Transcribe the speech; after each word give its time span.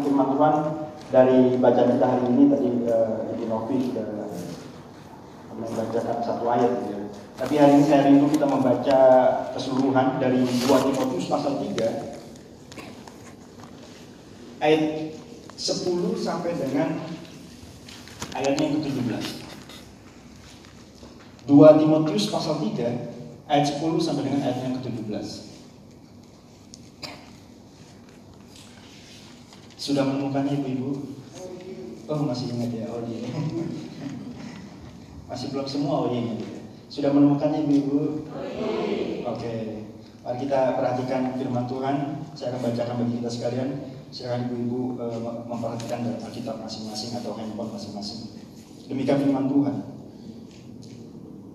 firman 0.00 0.28
Tuhan 0.36 0.54
dari 1.10 1.58
bacaan 1.58 1.90
kita 1.98 2.06
hari 2.06 2.24
ini 2.30 2.42
tadi 2.48 2.68
uh, 2.86 3.30
Ibu 3.34 3.44
Novi 3.50 3.76
sudah 3.90 4.06
membacakan 5.60 6.16
satu 6.24 6.44
ayat 6.48 6.70
gitu 6.80 6.90
ya. 6.96 7.00
Tapi 7.40 7.54
hari 7.56 7.72
ini 7.80 7.84
saya 7.88 8.04
rindu 8.08 8.28
kita 8.28 8.44
membaca 8.44 8.98
keseluruhan 9.56 10.20
dari 10.20 10.44
2 10.44 10.68
Timotius 10.68 11.26
pasal 11.28 11.56
3 11.56 12.20
ayat 14.60 14.82
10 15.56 16.20
sampai 16.20 16.52
dengan 16.56 17.00
ayatnya 18.36 18.64
yang 18.64 18.76
ke-17. 18.80 19.24
2 21.48 21.80
Timotius 21.80 22.28
pasal 22.28 22.60
3 22.60 23.48
ayat 23.48 23.66
10 23.66 24.04
sampai 24.04 24.22
dengan 24.28 24.40
ayat 24.44 24.58
yang 24.64 24.74
ke-17. 24.80 25.49
Sudah 29.80 30.04
menemukannya 30.04 30.60
ibu-ibu? 30.60 30.92
Oh 32.04 32.20
masih 32.28 32.52
ingat 32.52 32.68
ya, 32.68 32.84
iya. 32.84 33.20
Masih 35.32 35.56
belum 35.56 35.64
semua 35.64 36.12
iya 36.12 36.36
ya. 36.36 36.60
Sudah 36.92 37.08
menemukannya 37.16 37.64
ibu-ibu? 37.64 38.28
Oke, 39.24 39.54
mari 40.20 40.36
kita 40.36 40.76
perhatikan 40.76 41.32
firman 41.32 41.64
Tuhan. 41.64 41.96
Saya 42.36 42.52
akan 42.52 42.60
bacakan 42.60 42.94
bagi 43.00 43.24
kita 43.24 43.30
sekalian. 43.32 43.68
Silakan 44.12 44.52
ibu-ibu 44.52 45.00
uh, 45.00 45.48
memperhatikan 45.48 46.04
dari 46.04 46.20
Alkitab 46.20 46.60
masing-masing 46.60 47.16
atau 47.16 47.32
handphone 47.40 47.72
masing-masing. 47.72 48.36
Demikian 48.84 49.24
firman 49.24 49.48
Tuhan. 49.48 49.76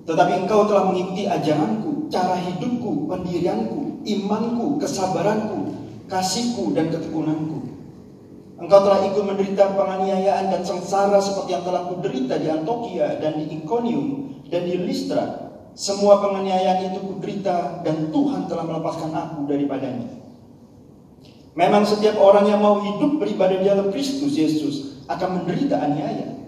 Tetapi 0.10 0.34
engkau 0.50 0.66
telah 0.66 0.90
mengikuti 0.90 1.30
ajaranku, 1.30 2.10
cara 2.10 2.42
hidupku, 2.42 3.06
pendirianku, 3.06 4.02
imanku, 4.02 4.82
kesabaranku, 4.82 5.78
kasihku, 6.10 6.74
dan 6.74 6.90
ketekunanku 6.90 7.76
Engkau 8.56 8.88
telah 8.88 9.04
ikut 9.04 9.20
menderita 9.20 9.76
penganiayaan 9.76 10.48
dan 10.48 10.64
sengsara 10.64 11.20
seperti 11.20 11.60
yang 11.60 11.68
telah 11.68 11.92
kuderita 11.92 12.40
di 12.40 12.48
Antioquia 12.48 13.20
dan 13.20 13.36
di 13.36 13.52
Iconium 13.52 14.32
dan 14.48 14.64
di 14.64 14.80
Listra. 14.80 15.52
Semua 15.76 16.24
penganiayaan 16.24 16.88
itu 16.88 17.04
kuderita 17.04 17.84
dan 17.84 18.16
Tuhan 18.16 18.48
telah 18.48 18.64
melepaskan 18.64 19.12
aku 19.12 19.44
daripadanya. 19.52 20.08
Memang 21.52 21.84
setiap 21.84 22.16
orang 22.16 22.48
yang 22.48 22.64
mau 22.64 22.80
hidup 22.80 23.20
beribadah 23.20 23.60
di 23.60 23.68
dalam 23.68 23.92
Kristus 23.92 24.40
Yesus 24.40 25.04
akan 25.12 25.44
menderita 25.44 25.76
aniaya. 25.76 26.48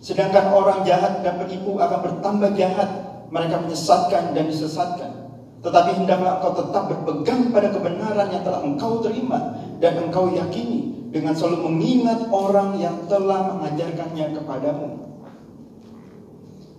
Sedangkan 0.00 0.56
orang 0.56 0.88
jahat 0.88 1.20
dan 1.20 1.36
penipu 1.36 1.76
akan 1.76 2.00
bertambah 2.00 2.56
jahat. 2.56 2.88
Mereka 3.28 3.68
menyesatkan 3.68 4.32
dan 4.32 4.48
disesatkan. 4.48 5.12
Tetapi 5.60 6.00
hendaklah 6.00 6.40
engkau 6.40 6.52
tetap 6.64 6.84
berpegang 6.88 7.50
pada 7.50 7.68
kebenaran 7.74 8.28
yang 8.30 8.40
telah 8.46 8.60
engkau 8.62 9.02
terima 9.02 9.58
dan 9.82 9.98
engkau 9.98 10.30
yakini 10.30 10.95
dengan 11.10 11.34
selalu 11.34 11.70
mengingat 11.70 12.26
orang 12.30 12.78
yang 12.80 12.96
telah 13.06 13.54
mengajarkannya 13.54 14.26
kepadamu. 14.36 14.88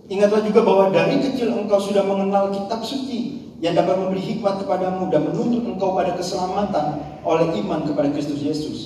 Ingatlah 0.08 0.40
juga 0.40 0.60
bahwa 0.64 0.84
dari 0.88 1.20
kecil 1.20 1.52
engkau 1.52 1.76
sudah 1.76 2.00
mengenal 2.00 2.48
kitab 2.48 2.80
suci 2.80 3.44
yang 3.60 3.76
dapat 3.76 4.00
memberi 4.00 4.24
hikmat 4.24 4.64
kepadamu 4.64 5.12
dan 5.12 5.28
menuntut 5.28 5.62
engkau 5.68 5.92
pada 5.92 6.16
keselamatan 6.16 7.04
oleh 7.26 7.46
iman 7.60 7.84
kepada 7.84 8.08
Kristus 8.14 8.40
Yesus. 8.40 8.78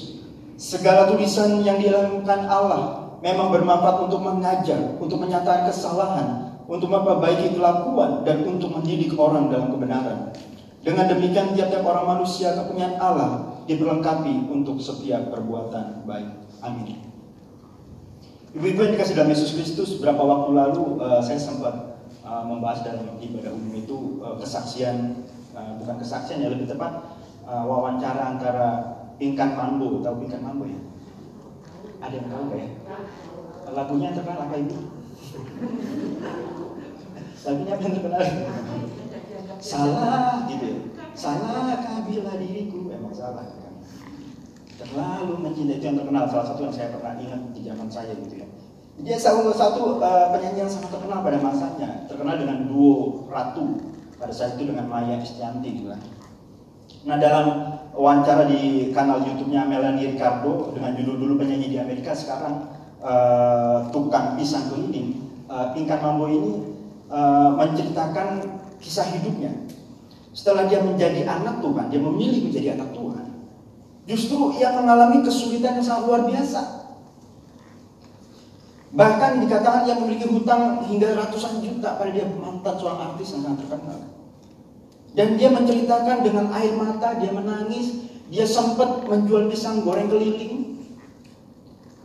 Segala 0.59 1.07
tulisan 1.07 1.63
yang 1.63 1.79
dilakukan 1.79 2.41
Allah 2.51 3.15
memang 3.23 3.55
bermanfaat 3.55 4.11
untuk 4.11 4.19
mengajar, 4.19 4.99
untuk 4.99 5.23
menyatakan 5.23 5.71
kesalahan, 5.71 6.59
untuk 6.67 6.91
memperbaiki 6.91 7.55
kelakuan 7.55 8.27
dan 8.27 8.43
untuk 8.43 8.75
mendidik 8.75 9.15
orang 9.15 9.47
dalam 9.47 9.71
kebenaran. 9.71 10.19
Dengan 10.83 11.07
demikian 11.07 11.55
tiap-tiap 11.55 11.87
orang 11.87 12.19
manusia 12.19 12.59
kepunyaan 12.59 12.99
Allah 12.99 13.63
diperlengkapi 13.71 14.51
untuk 14.51 14.83
setiap 14.83 15.31
perbuatan 15.31 16.03
baik. 16.03 16.31
Amin. 16.59 16.99
Ibu-ibu 18.53 18.85
yang 18.85 18.93
dikasih 18.99 19.17
dalam 19.17 19.33
Yesus 19.33 19.57
Kristus, 19.57 19.97
beberapa 19.97 20.27
waktu 20.29 20.51
lalu 20.53 21.01
uh, 21.01 21.23
saya 21.25 21.41
sempat 21.41 22.03
uh, 22.21 22.45
membahas 22.45 22.85
dalam 22.85 23.17
ibadah 23.17 23.49
umum 23.49 23.73
itu 23.81 23.99
uh, 24.21 24.37
kesaksian, 24.37 25.25
uh, 25.57 25.73
bukan 25.81 25.97
kesaksian 26.03 26.45
ya 26.45 26.53
lebih 26.53 26.69
tepat 26.69 27.17
uh, 27.49 27.65
wawancara 27.65 28.37
antara 28.37 28.69
Pinkan 29.17 29.57
Mambo, 29.57 30.05
tahu 30.05 30.27
Pinkan 30.27 30.45
Mambo 30.45 30.69
ya? 30.69 30.81
Ada 32.03 32.15
yang 32.19 32.29
tahu 32.29 32.45
ya? 32.59 32.67
Lagunya 33.73 34.07
yang 34.13 34.17
terkenal 34.21 34.45
apa 34.45 34.55
ibu? 34.59 34.79
Lagunya 37.47 37.73
apa 37.73 37.83
yang 37.87 37.95
terkenal? 37.95 38.21
Salah 39.63 40.45
gitu 40.51 40.65
ya. 40.67 40.79
Salahkah 41.13 42.09
bila 42.09 42.41
diriku 42.41 42.89
emang 42.89 43.13
salah 43.13 43.45
kan? 43.45 43.75
Terlalu 44.81 45.45
mencintai 45.45 45.79
itu 45.79 45.85
yang 45.85 45.99
terkenal 46.01 46.25
salah 46.27 46.47
satu 46.51 46.61
yang 46.67 46.75
saya 46.75 46.89
pernah 46.91 47.15
ingat 47.21 47.41
di 47.53 47.61
zaman 47.63 47.89
saya 47.93 48.17
gitu 48.17 48.41
ya. 48.41 48.49
Dia 49.05 49.17
salah 49.21 49.53
satu 49.53 50.01
uh, 50.01 50.33
penyanyi 50.33 50.65
yang 50.65 50.73
sangat 50.73 50.93
terkenal 50.97 51.21
pada 51.21 51.39
masanya, 51.41 52.05
terkenal 52.09 52.37
dengan 52.41 52.69
duo 52.69 53.29
Ratu 53.29 53.79
pada 54.17 54.33
saat 54.33 54.57
itu 54.57 54.73
dengan 54.73 54.89
Maya 54.89 55.21
Estianti 55.21 55.69
gitu. 55.85 55.93
Nah 57.03 57.17
dalam 57.19 57.77
wawancara 57.93 58.47
di 58.47 58.95
kanal 58.95 59.21
YouTube-nya 59.27 59.69
Melanie 59.69 60.15
Ricardo 60.17 60.71
dengan 60.73 60.95
judul 60.97 61.19
dulu 61.19 61.35
penyanyi 61.45 61.77
di 61.77 61.79
Amerika 61.79 62.17
sekarang 62.17 62.73
uh, 63.05 63.91
tukang 63.93 64.39
pisang 64.39 64.71
keliling, 64.73 65.19
uh, 65.51 65.75
Pinkan 65.77 65.99
Mambo 65.99 66.31
ini 66.31 66.53
uh, 67.13 67.53
menceritakan 67.59 68.61
kisah 68.79 69.07
hidupnya 69.13 69.51
setelah 70.33 70.65
dia 70.65 70.81
menjadi 70.81 71.29
anak 71.29 71.61
Tuhan, 71.61 71.93
dia 71.93 72.01
memilih 72.01 72.49
menjadi 72.49 72.69
anak 72.81 72.97
Tuhan. 72.97 73.27
Justru 74.09 74.57
ia 74.57 74.73
mengalami 74.73 75.21
kesulitan 75.23 75.79
yang 75.79 75.87
sangat 75.87 76.05
luar 76.09 76.23
biasa. 76.27 76.61
Bahkan 78.93 79.41
dikatakan 79.45 79.89
ia 79.89 79.97
memiliki 79.97 80.29
hutang 80.29 80.85
hingga 80.89 81.17
ratusan 81.17 81.65
juta 81.65 81.97
pada 81.97 82.11
dia 82.13 82.29
mantan 82.29 82.77
seorang 82.77 83.13
artis 83.13 83.33
yang 83.37 83.41
sangat 83.45 83.65
terkenal. 83.65 84.01
Dan 85.13 85.37
dia 85.37 85.49
menceritakan 85.53 86.25
dengan 86.25 86.49
air 86.57 86.73
mata, 86.77 87.21
dia 87.21 87.33
menangis, 87.33 88.09
dia 88.33 88.49
sempat 88.49 89.05
menjual 89.05 89.53
pisang 89.53 89.85
goreng 89.85 90.09
keliling. 90.09 90.81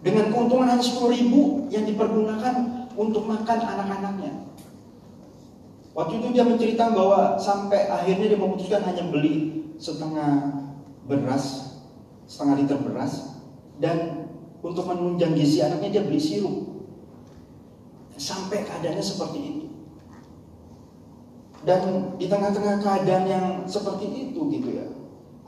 Dengan 0.03 0.31
keuntungan 0.31 0.67
hanya 0.67 0.83
10 0.83 1.15
ribu 1.15 1.67
yang 1.71 1.88
dipergunakan 1.88 2.55
untuk 2.95 3.23
makan 3.23 3.59
anak-anaknya. 3.59 4.47
Waktu 5.97 6.22
itu 6.22 6.28
dia 6.30 6.46
menceritakan 6.46 6.94
bahwa 6.94 7.41
sampai 7.41 7.90
akhirnya 7.90 8.30
dia 8.30 8.38
memutuskan 8.38 8.85
hanya 8.85 9.09
beli 9.09 9.66
setengah 9.81 10.62
beras, 11.09 11.74
setengah 12.30 12.62
liter 12.62 12.78
beras, 12.85 13.41
dan 13.81 14.30
untuk 14.62 14.86
menunjang 14.86 15.34
gizi 15.34 15.66
anaknya 15.66 15.97
dia 15.97 16.03
beli 16.06 16.22
sirup. 16.22 16.86
Sampai 18.13 18.62
keadaannya 18.62 19.02
seperti 19.02 19.40
itu. 19.41 19.66
Dan 21.66 22.13
di 22.22 22.30
tengah-tengah 22.30 22.78
keadaan 22.78 23.25
yang 23.25 23.46
seperti 23.66 24.30
itu 24.30 24.40
gitu 24.53 24.69
ya, 24.78 24.86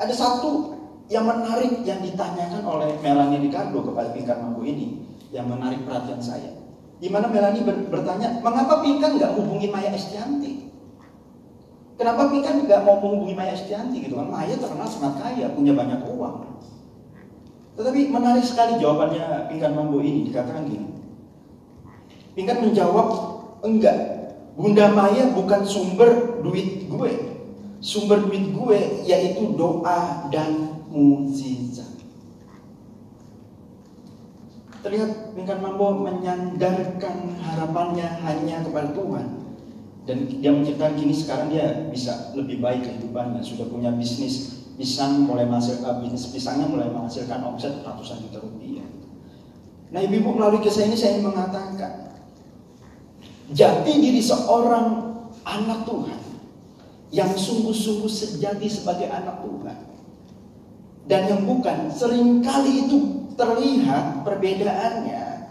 ada 0.02 0.14
satu 0.14 0.82
yang 1.14 1.30
menarik 1.30 1.86
yang 1.86 2.02
ditanyakan 2.02 2.66
oleh 2.66 2.98
Melanie 3.06 3.46
Ricardo 3.46 3.86
kepada 3.86 4.14
Pinkan 4.18 4.42
Mampu 4.42 4.66
ini 4.66 5.06
yang 5.30 5.46
menarik 5.46 5.86
perhatian 5.86 6.22
saya. 6.22 6.59
Di 7.00 7.08
mana 7.08 7.32
Melani 7.32 7.64
bertanya, 7.64 8.44
mengapa 8.44 8.84
Pinkan 8.84 9.16
nggak 9.16 9.40
hubungi 9.40 9.72
Maya 9.72 9.96
Estianti? 9.96 10.68
Kenapa 11.96 12.28
Pinkan 12.28 12.68
nggak 12.68 12.84
mau 12.84 13.00
menghubungi 13.00 13.36
Maya 13.36 13.56
Estianti 13.56 14.04
gitu 14.04 14.20
kan? 14.20 14.28
Maya 14.28 14.56
terkenal 14.60 14.88
sangat 14.88 15.20
kaya, 15.24 15.52
punya 15.56 15.72
banyak 15.72 16.04
uang. 16.04 16.60
Tetapi 17.80 18.12
menarik 18.12 18.44
sekali 18.44 18.76
jawabannya 18.84 19.48
Pinkan 19.48 19.72
Mambo 19.72 20.04
ini 20.04 20.28
dikatakan 20.28 20.68
gini. 20.68 20.88
Pinkan 22.36 22.60
menjawab, 22.68 23.08
enggak. 23.64 23.98
Bunda 24.60 24.92
Maya 24.92 25.32
bukan 25.32 25.64
sumber 25.64 26.44
duit 26.44 26.92
gue. 26.92 27.12
Sumber 27.80 28.28
duit 28.28 28.52
gue 28.52 29.08
yaitu 29.08 29.56
doa 29.56 30.28
dan 30.28 30.84
mukjizat. 30.92 31.69
Terlihat 34.80 35.36
Bingkan 35.36 35.60
Mambo 35.60 36.08
menyandarkan 36.08 37.36
harapannya 37.44 38.08
hanya 38.24 38.64
kepada 38.64 38.96
Tuhan. 38.96 39.28
Dan 40.08 40.26
dia 40.40 40.52
menceritakan 40.56 40.96
gini 40.96 41.14
sekarang 41.14 41.48
dia 41.52 41.86
bisa 41.92 42.32
lebih 42.34 42.64
baik 42.64 42.88
kehidupannya. 42.88 43.44
Sudah 43.44 43.68
punya 43.68 43.92
bisnis 43.92 44.64
pisang 44.80 45.28
mulai 45.28 45.44
menghasilkan 45.44 46.00
bisnis 46.00 46.32
pisangnya 46.32 46.72
mulai 46.72 46.88
menghasilkan 46.88 47.44
omset 47.44 47.84
ratusan 47.84 48.24
juta 48.24 48.40
rupiah. 48.40 48.88
Nah 49.92 50.00
ibu-ibu 50.00 50.40
melalui 50.40 50.64
kisah 50.64 50.88
ini 50.88 50.96
saya 50.96 51.20
ingin 51.20 51.28
mengatakan 51.28 52.16
jati 53.52 53.92
diri 54.00 54.24
seorang 54.24 55.20
anak 55.44 55.84
Tuhan 55.84 56.20
yang 57.12 57.32
sungguh-sungguh 57.34 58.08
sejati 58.08 58.70
sebagai 58.70 59.10
anak 59.10 59.42
Tuhan 59.44 59.78
dan 61.10 61.22
yang 61.26 61.42
bukan 61.44 61.90
sering 61.90 62.46
kali 62.46 62.86
itu 62.86 63.19
terlihat 63.40 64.28
perbedaannya 64.28 65.48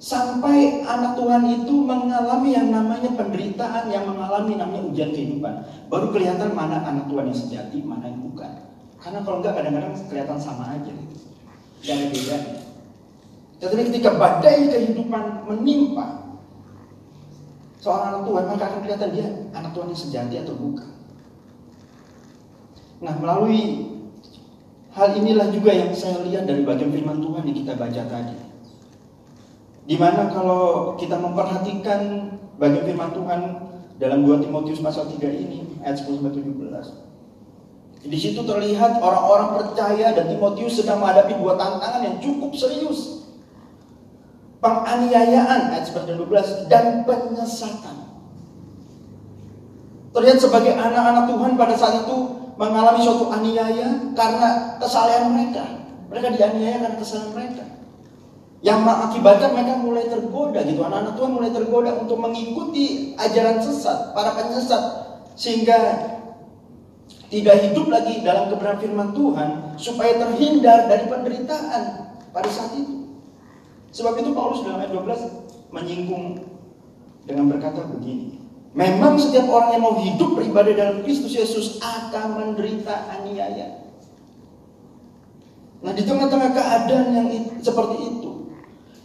sampai 0.00 0.80
anak 0.88 1.20
Tuhan 1.20 1.42
itu 1.60 1.74
mengalami 1.84 2.56
yang 2.56 2.72
namanya 2.72 3.12
penderitaan 3.12 3.92
yang 3.92 4.08
mengalami 4.08 4.56
namanya 4.56 4.88
ujian 4.88 5.12
kehidupan 5.12 5.68
baru 5.92 6.08
kelihatan 6.14 6.56
mana 6.56 6.80
anak 6.88 7.12
Tuhan 7.12 7.28
yang 7.28 7.38
sejati 7.38 7.84
mana 7.84 8.08
yang 8.08 8.24
bukan 8.24 8.68
Karena 8.98 9.22
kalau 9.22 9.38
enggak 9.38 9.54
kadang-kadang 9.54 9.94
kelihatan 10.10 10.38
sama 10.42 10.74
aja. 10.74 10.90
Gak 11.86 11.94
ada 11.94 12.06
bedanya. 12.10 12.54
Tetapi 13.62 13.82
ketika 13.90 14.10
badai 14.18 14.70
kehidupan 14.70 15.46
menimpa 15.46 16.34
seorang 17.78 18.10
anak 18.10 18.22
Tuhan, 18.26 18.44
maka 18.50 18.64
akan 18.66 18.80
kelihatan 18.82 19.10
dia 19.14 19.28
anak 19.54 19.70
Tuhan 19.74 19.90
yang 19.90 20.02
sejati 20.02 20.34
atau 20.42 20.54
bukan. 20.58 20.90
Nah, 22.98 23.14
melalui 23.22 23.87
hal 24.98 25.14
inilah 25.14 25.54
juga 25.54 25.70
yang 25.70 25.94
saya 25.94 26.18
lihat 26.26 26.50
dari 26.50 26.66
bagian 26.66 26.90
firman 26.90 27.22
Tuhan 27.22 27.46
yang 27.46 27.56
kita 27.62 27.78
baca 27.78 28.02
tadi. 28.10 28.36
Di 29.88 29.96
mana 29.96 30.28
kalau 30.28 30.92
kita 30.98 31.16
memperhatikan 31.16 32.34
bagian 32.58 32.84
firman 32.84 33.14
Tuhan 33.14 33.40
dalam 34.02 34.26
2 34.26 34.42
Timotius 34.42 34.82
pasal 34.82 35.06
3 35.06 35.22
ini 35.30 35.78
ayat 35.86 36.02
10 36.02 36.18
sampai 36.18 36.34
17. 36.34 37.08
Di 38.08 38.18
situ 38.18 38.40
terlihat 38.46 39.02
orang-orang 39.02 39.58
percaya 39.58 40.14
dan 40.14 40.30
Timotius 40.30 40.78
sedang 40.78 41.02
menghadapi 41.02 41.34
dua 41.34 41.58
tantangan 41.58 42.02
yang 42.06 42.16
cukup 42.22 42.54
serius. 42.54 43.26
Penganiayaan 44.58 45.74
ayat 45.74 45.86
11 45.86 46.06
dan 46.06 46.16
12 46.18 46.70
dan 46.70 46.84
penyesatan. 47.06 47.96
Terlihat 50.14 50.38
sebagai 50.38 50.74
anak-anak 50.78 51.30
Tuhan 51.30 51.52
pada 51.58 51.74
saat 51.74 52.06
itu 52.06 52.37
mengalami 52.58 53.00
suatu 53.00 53.30
aniaya 53.30 54.12
karena 54.18 54.76
kesalahan 54.82 55.30
mereka. 55.30 55.64
Mereka 56.10 56.34
dianiaya 56.34 56.76
karena 56.82 56.96
kesalahan 56.98 57.32
mereka. 57.32 57.64
Yang 58.58 58.78
mengakibatkan 58.82 59.50
mereka 59.54 59.74
mulai 59.78 60.04
tergoda 60.10 60.60
gitu. 60.66 60.82
Anak-anak 60.82 61.14
Tuhan 61.14 61.30
mulai 61.30 61.50
tergoda 61.54 61.90
untuk 61.94 62.18
mengikuti 62.18 63.14
ajaran 63.14 63.62
sesat, 63.62 64.12
para 64.18 64.34
penyesat. 64.34 64.82
Sehingga 65.38 65.78
tidak 67.28 67.56
hidup 67.62 67.86
lagi 67.92 68.24
dalam 68.26 68.50
kebenaran 68.50 68.80
firman 68.82 69.10
Tuhan 69.14 69.48
supaya 69.78 70.18
terhindar 70.18 70.90
dari 70.90 71.06
penderitaan 71.06 71.82
pada 72.34 72.50
saat 72.50 72.74
itu. 72.74 73.14
Sebab 73.94 74.18
itu 74.18 74.34
Paulus 74.34 74.66
dalam 74.66 74.82
ayat 74.82 74.92
12 74.96 75.70
menyinggung 75.70 76.42
dengan 77.28 77.52
berkata 77.52 77.84
begini. 77.86 78.37
Memang 78.76 79.16
setiap 79.16 79.48
orang 79.48 79.70
yang 79.76 79.82
mau 79.84 79.96
hidup 79.96 80.36
beribadah 80.36 80.72
dalam 80.76 80.96
Kristus 81.00 81.32
Yesus 81.32 81.80
akan 81.80 82.36
menderita 82.36 83.08
aniaya. 83.16 83.80
Nah 85.80 85.92
di 85.94 86.02
tengah-tengah 86.04 86.50
keadaan 86.52 87.06
yang 87.14 87.28
seperti 87.62 87.96
itu, 88.02 88.52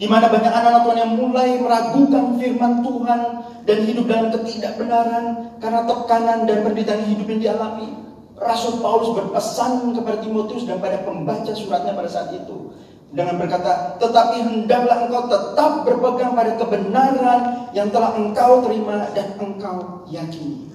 di 0.02 0.08
mana 0.10 0.28
banyak 0.28 0.52
anak-anak 0.52 0.82
Tuhan 0.84 1.00
yang 1.00 1.14
mulai 1.16 1.50
meragukan 1.62 2.26
firman 2.36 2.74
Tuhan 2.82 3.20
dan 3.64 3.78
hidup 3.88 4.06
dalam 4.10 4.28
ketidakbenaran 4.36 5.26
karena 5.64 5.82
tekanan 5.88 6.40
dan 6.44 6.58
penderitaan 6.66 7.04
hidup 7.08 7.26
yang 7.30 7.42
dialami. 7.42 7.90
Rasul 8.34 8.82
Paulus 8.84 9.16
berpesan 9.16 9.96
kepada 9.96 10.20
Timotius 10.20 10.68
dan 10.68 10.82
pada 10.84 11.00
pembaca 11.06 11.54
suratnya 11.56 11.96
pada 11.96 12.10
saat 12.12 12.34
itu 12.36 12.73
dengan 13.14 13.38
berkata, 13.38 13.94
tetapi 14.02 14.42
hendaklah 14.42 15.06
engkau 15.06 15.30
tetap 15.30 15.86
berpegang 15.86 16.34
pada 16.34 16.58
kebenaran 16.58 17.70
yang 17.70 17.94
telah 17.94 18.18
engkau 18.18 18.66
terima 18.66 19.06
dan 19.14 19.38
engkau 19.38 20.02
yakini. 20.10 20.74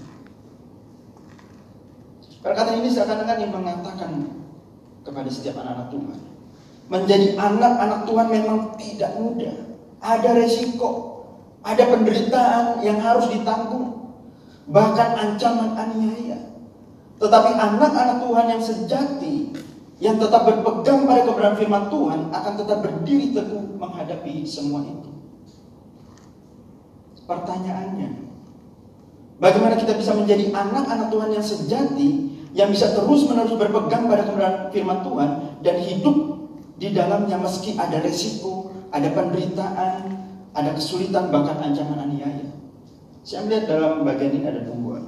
Perkataan 2.38 2.78
ini 2.78 2.94
seakan-akan 2.94 3.38
yang 3.42 3.50
mengatakan 3.50 4.10
kepada 5.02 5.26
setiap 5.26 5.58
anak-anak 5.58 5.90
Tuhan. 5.90 6.18
Menjadi 6.88 7.26
anak-anak 7.34 8.00
Tuhan 8.06 8.26
memang 8.30 8.58
tidak 8.78 9.12
mudah. 9.18 9.56
Ada 9.98 10.30
resiko, 10.38 10.90
ada 11.66 11.90
penderitaan 11.90 12.86
yang 12.86 13.02
harus 13.02 13.26
ditanggung. 13.34 14.14
Bahkan 14.70 15.08
ancaman 15.18 15.74
aniaya. 15.74 16.38
Tetapi 17.18 17.50
anak-anak 17.58 18.22
Tuhan 18.22 18.46
yang 18.46 18.62
sejati 18.62 19.36
yang 19.98 20.16
tetap 20.18 20.46
berpegang 20.46 21.06
pada 21.06 21.26
kebenaran 21.26 21.56
firman 21.58 21.84
Tuhan 21.90 22.20
akan 22.30 22.52
tetap 22.54 22.78
berdiri 22.86 23.34
teguh 23.34 23.64
menghadapi 23.78 24.46
semua 24.46 24.86
itu. 24.86 25.10
Pertanyaannya, 27.26 28.10
bagaimana 29.42 29.74
kita 29.76 29.98
bisa 29.98 30.14
menjadi 30.14 30.54
anak-anak 30.54 31.08
Tuhan 31.10 31.30
yang 31.34 31.44
sejati 31.44 32.08
yang 32.56 32.72
bisa 32.72 32.94
terus-menerus 32.96 33.54
berpegang 33.58 34.08
pada 34.08 34.24
kebenaran 34.24 34.56
firman 34.72 34.98
Tuhan 35.04 35.30
dan 35.60 35.76
hidup 35.82 36.16
di 36.78 36.94
dalamnya 36.94 37.36
meski 37.36 37.74
ada 37.74 37.98
resiko, 38.00 38.70
ada 38.94 39.10
penderitaan, 39.12 40.02
ada 40.54 40.70
kesulitan 40.72 41.28
bahkan 41.28 41.58
ancaman 41.58 42.06
aniaya. 42.06 42.46
Saya 43.26 43.44
melihat 43.44 43.68
dalam 43.68 44.06
bagian 44.06 44.40
ini 44.40 44.46
ada 44.46 44.62
tumbuhan. 44.64 45.04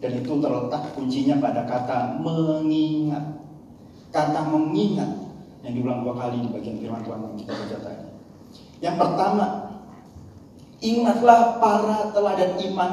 Dan 0.00 0.16
itu 0.16 0.32
terletak 0.40 0.96
kuncinya 0.96 1.36
pada 1.38 1.68
kata 1.68 2.18
mengingat. 2.24 3.40
Kata 4.10 4.50
mengingat 4.50 5.10
yang 5.62 5.72
diulang 5.76 6.02
dua 6.02 6.14
kali 6.18 6.42
di 6.42 6.48
bagian 6.50 6.76
firman 6.82 7.02
Tuhan 7.06 7.20
yang 7.22 7.36
kita 7.38 7.52
baca 7.54 7.76
tadi. 7.78 8.06
Yang 8.80 8.96
pertama, 8.96 9.46
ingatlah 10.82 11.40
para 11.62 11.98
teladan 12.10 12.52
iman 12.70 12.92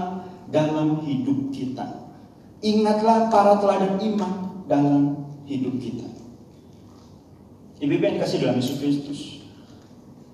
dalam 0.51 1.01
hidup 1.01 1.49
kita. 1.49 2.11
Ingatlah 2.61 3.33
para 3.33 3.57
teladan 3.57 3.97
iman 3.97 4.31
dalam 4.67 5.25
hidup 5.47 5.79
kita. 5.79 6.07
Ibu 7.77 7.93
yang 7.93 8.17
dikasih 8.17 8.41
dalam 8.41 8.57
Yesus 8.57 8.77
Kristus. 8.81 9.19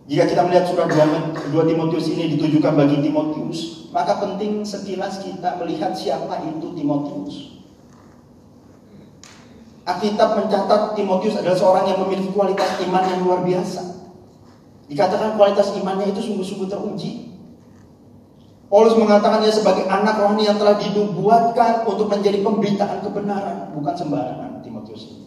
Jika 0.03 0.27
kita 0.27 0.43
melihat 0.43 0.67
surat 0.67 0.91
2 0.91 1.69
Timotius 1.69 2.11
ini 2.11 2.35
ditujukan 2.35 2.75
bagi 2.75 2.99
Timotius, 2.99 3.87
maka 3.95 4.19
penting 4.19 4.67
sekilas 4.67 5.23
kita 5.23 5.55
melihat 5.63 5.95
siapa 5.95 6.43
itu 6.43 6.75
Timotius. 6.75 7.62
Alkitab 9.83 10.39
mencatat 10.39 10.95
Timotius 10.95 11.35
adalah 11.35 11.59
seorang 11.59 11.85
yang 11.91 11.99
memiliki 12.07 12.31
kualitas 12.31 12.79
iman 12.87 13.03
yang 13.03 13.19
luar 13.19 13.43
biasa. 13.43 13.83
Dikatakan 14.87 15.35
kualitas 15.35 15.75
imannya 15.75 16.15
itu 16.15 16.23
sungguh-sungguh 16.23 16.71
teruji. 16.71 17.35
Paulus 18.71 18.97
mengatakan 18.97 19.43
dia 19.43 19.53
sebagai 19.53 19.85
anak 19.85 20.17
rohani 20.17 20.49
yang 20.49 20.57
telah 20.57 20.79
dinubuatkan 20.79 21.85
untuk 21.85 22.09
menjadi 22.09 22.41
pemberitaan 22.41 23.05
kebenaran, 23.05 23.69
bukan 23.75 23.93
sembarangan 23.93 24.65
Timotius. 24.65 25.23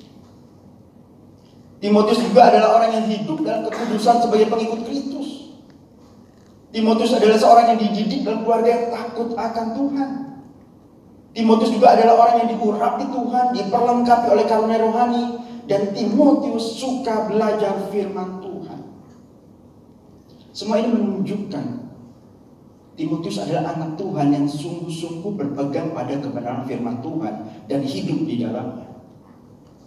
Timotius 1.78 2.18
juga 2.24 2.50
adalah 2.50 2.80
orang 2.80 2.90
yang 2.96 3.06
hidup 3.06 3.38
dalam 3.44 3.68
kekudusan 3.68 4.24
sebagai 4.24 4.50
pengikut 4.50 4.82
Kristus. 4.88 5.52
Timotius 6.72 7.12
adalah 7.14 7.38
seorang 7.38 7.66
yang 7.76 7.78
dididik 7.78 8.26
dalam 8.26 8.42
keluarga 8.42 8.68
yang 8.72 8.84
takut 8.90 9.28
akan 9.36 9.66
Tuhan. 9.78 10.25
Timotius 11.36 11.76
juga 11.76 11.92
adalah 11.92 12.16
orang 12.16 12.36
yang 12.40 12.48
diurapi 12.56 13.04
Tuhan, 13.12 13.46
diperlengkapi 13.52 14.26
oleh 14.32 14.48
karunia 14.48 14.80
rohani, 14.80 15.36
dan 15.68 15.92
Timotius 15.92 16.80
suka 16.80 17.28
belajar 17.28 17.76
firman 17.92 18.40
Tuhan. 18.40 18.80
Semua 20.56 20.80
ini 20.80 20.96
menunjukkan 20.96 21.84
Timotius 22.96 23.44
adalah 23.44 23.76
anak 23.76 24.00
Tuhan 24.00 24.32
yang 24.32 24.48
sungguh-sungguh 24.48 25.36
berpegang 25.36 25.92
pada 25.92 26.16
kebenaran 26.16 26.64
firman 26.64 27.04
Tuhan 27.04 27.34
dan 27.68 27.84
hidup 27.84 28.24
di 28.24 28.40
dalamnya. 28.40 28.88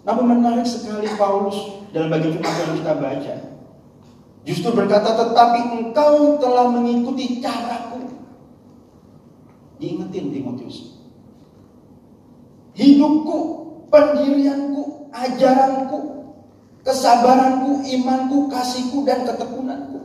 Namun 0.05 0.37
menarik 0.37 0.69
sekali 0.69 1.09
Paulus 1.17 1.81
dalam 1.89 2.13
bagian 2.13 2.37
firman 2.37 2.53
yang 2.61 2.73
kita 2.77 2.93
baca. 3.01 3.35
Justru 4.45 4.69
berkata, 4.77 5.17
tetapi 5.17 5.59
engkau 5.81 6.37
telah 6.37 6.69
mengikuti 6.69 7.41
caraku. 7.41 8.05
Diingetin 9.81 10.29
Timotius 10.29 10.98
hidupku, 12.79 13.37
pendirianku, 13.91 15.11
ajaranku, 15.11 15.99
kesabaranku, 16.87 17.83
imanku, 17.83 18.47
kasihku, 18.47 19.03
dan 19.03 19.27
ketekunanku. 19.27 19.99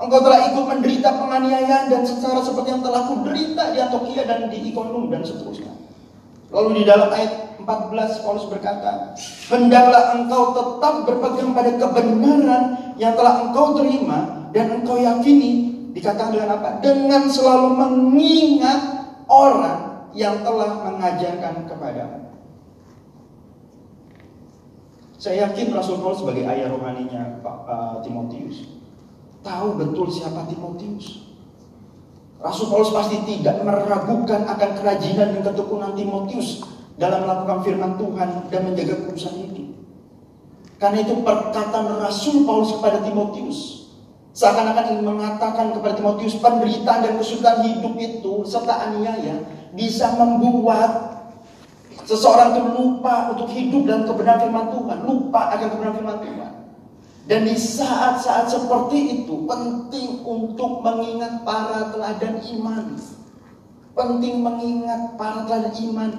Engkau 0.00 0.20
telah 0.24 0.48
ikut 0.52 0.64
menderita 0.64 1.12
penganiayaan 1.12 1.92
dan 1.92 2.02
secara 2.08 2.40
seperti 2.40 2.72
yang 2.72 2.84
telah 2.84 3.04
kuderita 3.04 3.72
di 3.72 3.78
Antioquia 3.84 4.24
dan 4.24 4.48
di 4.48 4.72
Ikonum 4.72 5.12
dan 5.12 5.20
seterusnya. 5.24 5.76
Lalu 6.50 6.82
di 6.82 6.84
dalam 6.88 7.12
ayat 7.12 7.60
14 7.60 8.24
Paulus 8.24 8.48
berkata, 8.48 9.12
Hendaklah 9.52 10.16
engkau 10.16 10.56
tetap 10.56 10.94
berpegang 11.04 11.52
pada 11.52 11.70
kebenaran 11.76 12.62
yang 12.96 13.12
telah 13.12 13.44
engkau 13.44 13.76
terima 13.76 14.48
dan 14.56 14.80
engkau 14.80 14.96
yakini. 14.96 15.68
Dikatakan 15.92 16.32
dengan 16.32 16.50
apa? 16.58 16.80
Dengan 16.80 17.28
selalu 17.28 17.68
mengingat 17.76 18.80
orang 19.28 19.89
yang 20.16 20.42
telah 20.42 20.84
mengajarkan 20.86 21.66
kepadamu. 21.70 22.30
Saya 25.20 25.50
yakin 25.50 25.76
Rasul 25.76 26.00
Paulus 26.00 26.24
sebagai 26.24 26.48
ayah 26.48 26.72
rohaninya 26.72 27.44
Pak 27.44 27.56
uh, 27.68 27.96
Timotius 28.00 28.80
tahu 29.40 29.76
betul 29.80 30.08
siapa 30.08 30.44
Timotius. 30.48 31.28
Rasul 32.40 32.72
Paulus 32.72 32.92
pasti 32.92 33.20
tidak 33.28 33.60
meragukan 33.60 34.48
akan 34.48 34.70
kerajinan 34.80 35.36
dan 35.36 35.42
ketekunan 35.44 35.92
Timotius 35.92 36.64
dalam 36.96 37.28
melakukan 37.28 37.58
firman 37.64 37.92
Tuhan 38.00 38.28
dan 38.48 38.60
menjaga 38.64 38.94
kudusan 39.04 39.34
ini. 39.36 39.76
Karena 40.80 41.04
itu 41.04 41.20
perkataan 41.20 42.00
Rasul 42.00 42.48
Paulus 42.48 42.72
kepada 42.72 43.04
Timotius 43.04 43.92
seakan-akan 44.32 44.96
ingin 44.96 45.04
mengatakan 45.04 45.76
kepada 45.76 46.00
Timotius 46.00 46.40
penderitaan 46.40 47.04
dan 47.04 47.12
kesulitan 47.20 47.60
hidup 47.60 47.94
itu 48.00 48.32
serta 48.48 48.88
aniaya 48.88 49.36
bisa 49.74 50.14
membuat 50.18 51.10
Seseorang 52.10 52.58
itu 52.58 52.62
lupa 52.74 53.30
untuk 53.30 53.46
hidup 53.54 53.86
dalam 53.86 54.02
kebenaran 54.02 54.42
firman 54.42 54.66
Tuhan, 54.74 54.98
lupa 55.06 55.54
akan 55.54 55.66
kebenaran 55.70 55.94
firman 55.94 56.18
Tuhan. 56.18 56.52
Dan 57.30 57.40
di 57.46 57.54
saat-saat 57.54 58.50
seperti 58.50 59.22
itu 59.22 59.46
penting 59.46 60.26
untuk 60.26 60.82
mengingat 60.82 61.46
para 61.46 61.94
teladan 61.94 62.42
iman. 62.58 62.98
Penting 63.94 64.42
mengingat 64.42 65.14
para 65.14 65.46
teladan 65.46 65.70
iman 65.70 66.10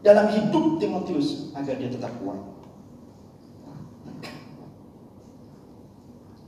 dalam 0.00 0.26
hidup 0.32 0.80
Timotius 0.80 1.52
agar 1.52 1.76
dia 1.76 1.92
tetap 1.92 2.16
kuat. 2.24 2.40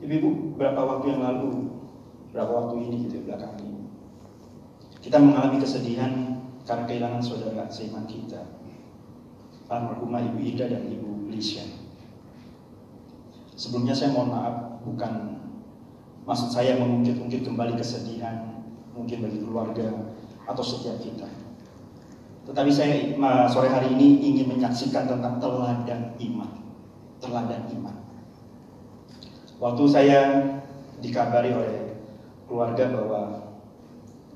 Ibu-ibu, 0.00 0.56
berapa 0.56 0.80
waktu 0.80 1.12
yang 1.12 1.22
lalu, 1.28 1.76
berapa 2.32 2.52
waktu 2.56 2.74
ini 2.88 2.96
gitu 3.04 3.28
belakang 3.28 3.52
ini, 3.60 3.77
kita 4.98 5.16
mengalami 5.18 5.62
kesedihan 5.62 6.42
karena 6.66 6.84
kehilangan 6.84 7.22
saudara 7.22 7.64
seiman 7.70 8.04
kita, 8.04 8.44
almarhumah 9.70 10.20
Ibu 10.32 10.38
Ida 10.42 10.68
dan 10.68 10.84
Ibu 10.90 11.32
Lisha. 11.32 11.64
Sebelumnya 13.58 13.94
saya 13.94 14.14
mohon 14.14 14.30
maaf, 14.30 14.84
bukan 14.86 15.42
maksud 16.28 16.52
saya 16.52 16.76
mengungkit-ungkit 16.76 17.42
kembali 17.42 17.74
kesedihan 17.74 18.62
mungkin 18.92 19.24
bagi 19.24 19.40
keluarga 19.42 19.86
atau 20.44 20.64
setiap 20.64 20.98
kita. 21.00 21.26
Tetapi 22.48 22.70
saya 22.72 23.12
sore 23.52 23.68
hari 23.68 23.92
ini 23.92 24.24
ingin 24.24 24.48
menyaksikan 24.56 25.04
tentang 25.04 25.36
teladan 25.36 26.16
iman. 26.16 26.50
Teladan 27.20 27.68
iman. 27.76 27.96
Waktu 29.58 29.84
saya 29.90 30.20
dikabari 31.02 31.52
oleh 31.52 31.98
keluarga 32.48 32.88
bahwa 32.88 33.47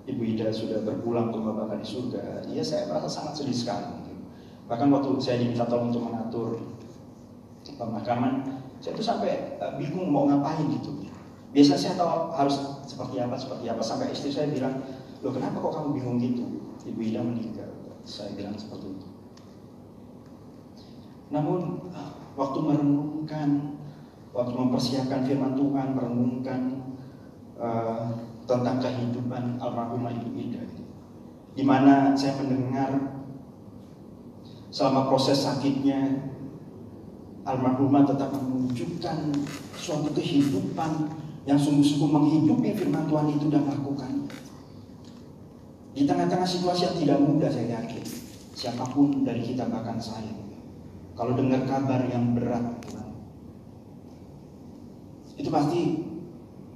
Ibu 0.02 0.22
Ida 0.34 0.50
sudah 0.50 0.82
berpulang 0.82 1.30
ke 1.30 1.38
Bapak 1.38 1.78
di 1.78 1.86
surga, 1.86 2.42
iya 2.50 2.62
saya 2.62 2.90
merasa 2.90 3.06
sangat 3.06 3.38
sedih 3.38 3.54
sekali. 3.54 4.02
Bahkan 4.66 4.88
waktu 4.90 5.10
saya 5.22 5.38
diminta 5.38 5.62
tolong 5.68 5.94
untuk 5.94 6.02
mengatur 6.06 6.58
pemakaman, 7.78 8.62
saya 8.82 8.98
tuh 8.98 9.06
sampai 9.06 9.62
uh, 9.62 9.78
bingung 9.78 10.10
mau 10.10 10.26
ngapain 10.26 10.66
gitu. 10.74 11.06
Biasanya 11.52 11.78
saya 11.78 11.94
tahu 12.00 12.34
harus 12.34 12.56
seperti 12.88 13.20
apa, 13.20 13.36
seperti 13.36 13.68
apa. 13.68 13.82
Sampai 13.84 14.10
istri 14.10 14.32
saya 14.32 14.48
bilang, 14.50 14.80
loh 15.20 15.30
kenapa 15.30 15.60
kok 15.60 15.72
kamu 15.76 15.88
bingung 15.94 16.18
gitu? 16.18 16.44
Ibu 16.88 16.98
Ida 16.98 17.20
meninggal. 17.22 17.70
Saya 18.02 18.34
bilang 18.34 18.58
seperti 18.58 18.96
itu. 18.96 19.08
Namun 21.30 21.92
waktu 22.34 22.58
merenungkan, 22.58 23.78
waktu 24.34 24.54
mempersiapkan 24.56 25.28
firman 25.28 25.54
Tuhan, 25.54 25.88
merenungkan 25.94 26.60
tentang 28.52 28.76
kehidupan 28.84 29.56
almarhumah 29.56 30.12
Ibu 30.12 30.36
Ida, 30.36 30.62
di 31.56 31.64
mana 31.64 32.12
saya 32.12 32.36
mendengar 32.36 33.16
selama 34.68 35.08
proses 35.08 35.40
sakitnya 35.40 36.28
almarhumah 37.48 38.04
tetap 38.04 38.36
menunjukkan 38.36 39.32
suatu 39.76 40.12
kehidupan 40.12 41.10
yang 41.48 41.58
sungguh-sungguh 41.58 42.10
menghidupi 42.12 42.76
firman 42.76 43.08
Tuhan 43.10 43.26
itu 43.34 43.46
dan 43.50 43.66
lakukan. 43.66 44.30
Di 45.92 46.08
tengah-tengah 46.08 46.48
situasi 46.48 46.88
yang 46.88 46.96
tidak 46.96 47.18
mudah 47.20 47.50
saya 47.52 47.82
yakin, 47.82 48.04
siapa 48.56 48.84
pun 48.88 49.26
dari 49.26 49.42
kita 49.44 49.68
bahkan 49.68 50.00
saya, 50.00 50.32
kalau 51.18 51.36
dengar 51.36 51.68
kabar 51.68 52.08
yang 52.08 52.32
berat, 52.32 52.64
itu 55.36 55.50
pasti 55.52 55.80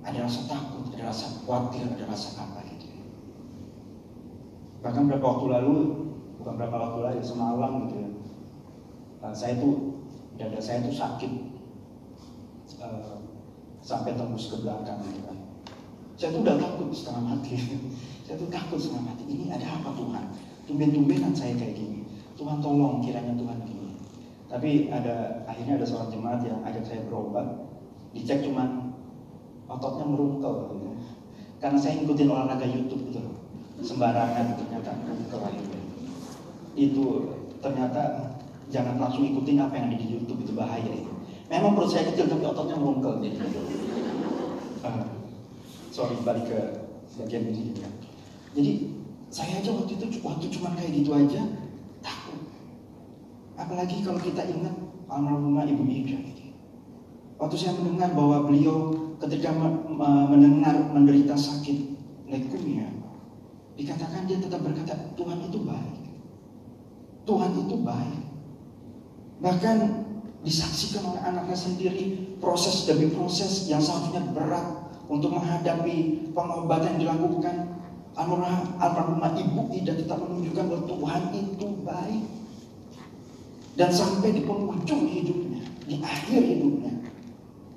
ada 0.07 0.19
rasa 0.23 0.41
takut, 0.47 0.87
ada 0.95 1.11
rasa 1.11 1.27
khawatir, 1.43 1.83
ada 1.91 2.07
rasa 2.07 2.39
apa 2.39 2.63
gitu. 2.71 2.87
Bahkan 4.87 5.03
beberapa 5.11 5.27
waktu 5.35 5.47
lalu, 5.51 5.77
bukan 6.39 6.53
beberapa 6.55 6.77
waktu 6.79 6.99
lalu, 7.03 7.21
semalam 7.27 7.73
gitu 7.91 7.97
ya, 7.99 8.11
saya 9.35 9.59
tuh 9.59 9.99
dada 10.39 10.61
saya 10.63 10.85
itu 10.87 10.95
sakit 10.95 11.33
uh, 12.79 13.19
sampai 13.83 14.15
tembus 14.15 14.53
ke 14.55 14.57
belakang 14.63 15.03
gitu 15.11 15.21
kan. 15.27 15.39
Saya 16.17 16.29
tuh 16.33 16.41
udah 16.47 16.57
takut 16.57 16.89
setengah 16.95 17.23
mati. 17.35 17.55
saya 18.25 18.37
tuh 18.39 18.49
takut 18.49 18.79
setengah 18.79 19.13
mati. 19.13 19.25
Ini 19.27 19.53
ada 19.53 19.67
apa 19.81 19.91
Tuhan? 19.97 20.25
Tumben-tumbenan 20.71 21.35
saya 21.35 21.59
kayak 21.59 21.77
gini. 21.77 22.07
Tuhan 22.39 22.63
tolong 22.63 23.03
kiranya 23.03 23.35
Tuhan 23.37 23.59
gini. 23.65 23.91
Tapi 24.47 24.89
ada 24.93 25.43
akhirnya 25.51 25.83
ada 25.83 25.87
seorang 25.89 26.11
jemaat 26.15 26.41
yang 26.47 26.63
ajak 26.63 26.85
saya 26.87 27.01
berobat. 27.11 27.47
Dicek 28.15 28.47
cuman 28.49 28.86
ototnya 29.67 30.05
merungkel 30.07 30.55
gitu. 30.73 30.89
Karena 31.57 31.79
saya 31.81 31.99
ngikutin 31.99 32.29
olahraga 32.31 32.67
YouTube 32.69 33.11
gitu 33.11 33.21
Sembarangan 33.81 34.57
ternyata 34.57 34.91
merungkel 35.05 35.41
Itu 36.77 37.05
ternyata 37.61 38.03
jangan 38.73 38.99
langsung 38.99 39.25
ikutin 39.27 39.61
apa 39.61 39.75
yang 39.79 39.87
ada 39.93 39.99
di 39.99 40.07
YouTube 40.11 40.43
itu 40.43 40.53
bahaya 40.57 40.91
itu. 40.91 41.13
Memang 41.47 41.79
perut 41.79 41.91
saya 41.95 42.11
kecil 42.11 42.27
tapi 42.27 42.43
ototnya 42.43 42.77
merungkel 42.77 43.23
jadi. 43.23 43.39
Uh, 44.83 45.07
sorry 45.95 46.19
balik 46.27 46.47
ke 46.51 46.61
bagian 47.19 47.49
ini 47.49 47.75
ya. 47.79 47.91
Jadi 48.57 48.73
saya 49.31 49.61
aja 49.61 49.71
waktu 49.75 49.99
itu 49.99 50.07
waktu 50.25 50.47
cuma 50.53 50.75
kayak 50.75 50.93
gitu 50.97 51.11
aja 51.15 51.43
takut. 52.03 52.41
Apalagi 53.57 54.05
kalau 54.05 54.21
kita 54.21 54.43
ingat 54.47 54.75
almarhumah 55.09 55.65
Ibu 55.65 55.85
Ida. 55.87 56.19
Waktu 57.37 57.57
saya 57.57 57.77
mendengar 57.77 58.17
bahwa 58.17 58.49
beliau 58.49 59.13
ketika 59.27 59.51
mendengar 60.31 60.75
menderita 60.95 61.35
sakit 61.35 61.99
leukemia, 62.31 62.87
dikatakan 63.75 64.25
dia 64.31 64.39
tetap 64.39 64.63
berkata 64.63 64.95
Tuhan 65.19 65.51
itu 65.51 65.59
baik. 65.67 65.97
Tuhan 67.27 67.51
itu 67.59 67.77
baik. 67.83 68.23
Bahkan 69.43 69.77
disaksikan 70.47 71.11
oleh 71.11 71.23
anaknya 71.27 71.59
sendiri 71.59 72.39
proses 72.39 72.87
demi 72.87 73.11
proses 73.11 73.67
yang 73.67 73.83
seharusnya 73.83 74.23
berat 74.31 74.87
untuk 75.11 75.35
menghadapi 75.35 76.31
pengobatan 76.31 76.97
yang 76.97 77.11
dilakukan. 77.11 77.57
Almarhumah 78.17 79.37
ibu 79.37 79.69
tidak 79.77 80.01
tetap 80.01 80.17
menunjukkan 80.23 80.65
bahwa 80.73 80.83
Tuhan 80.89 81.23
itu 81.37 81.67
baik. 81.85 82.25
Dan 83.77 83.93
sampai 83.93 84.33
di 84.33 84.41
penghujung 84.49 85.05
hidupnya, 85.05 85.61
di 85.85 86.01
akhir 86.01 86.41
hidupnya, 86.41 87.06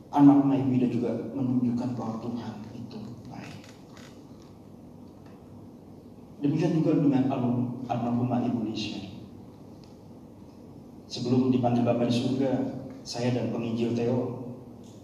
almarhumah 0.09 0.57
ibu 0.57 0.73
juga 0.89 1.11
menunjukkan 1.33 1.89
bahwa 1.93 2.15
Tuhan 2.21 2.55
itu 2.73 2.99
baik. 3.29 3.55
Demikian 6.41 6.81
juga 6.81 6.97
dengan 6.97 7.29
almarhumah 7.85 8.41
ibu 8.45 8.65
Lisha. 8.65 9.09
Sebelum 11.09 11.49
dipanggil 11.49 11.81
Bapak 11.81 12.05
di 12.05 12.13
surga, 12.13 12.51
saya 13.01 13.33
dan 13.33 13.49
penginjil 13.49 13.97
Theo 13.97 14.45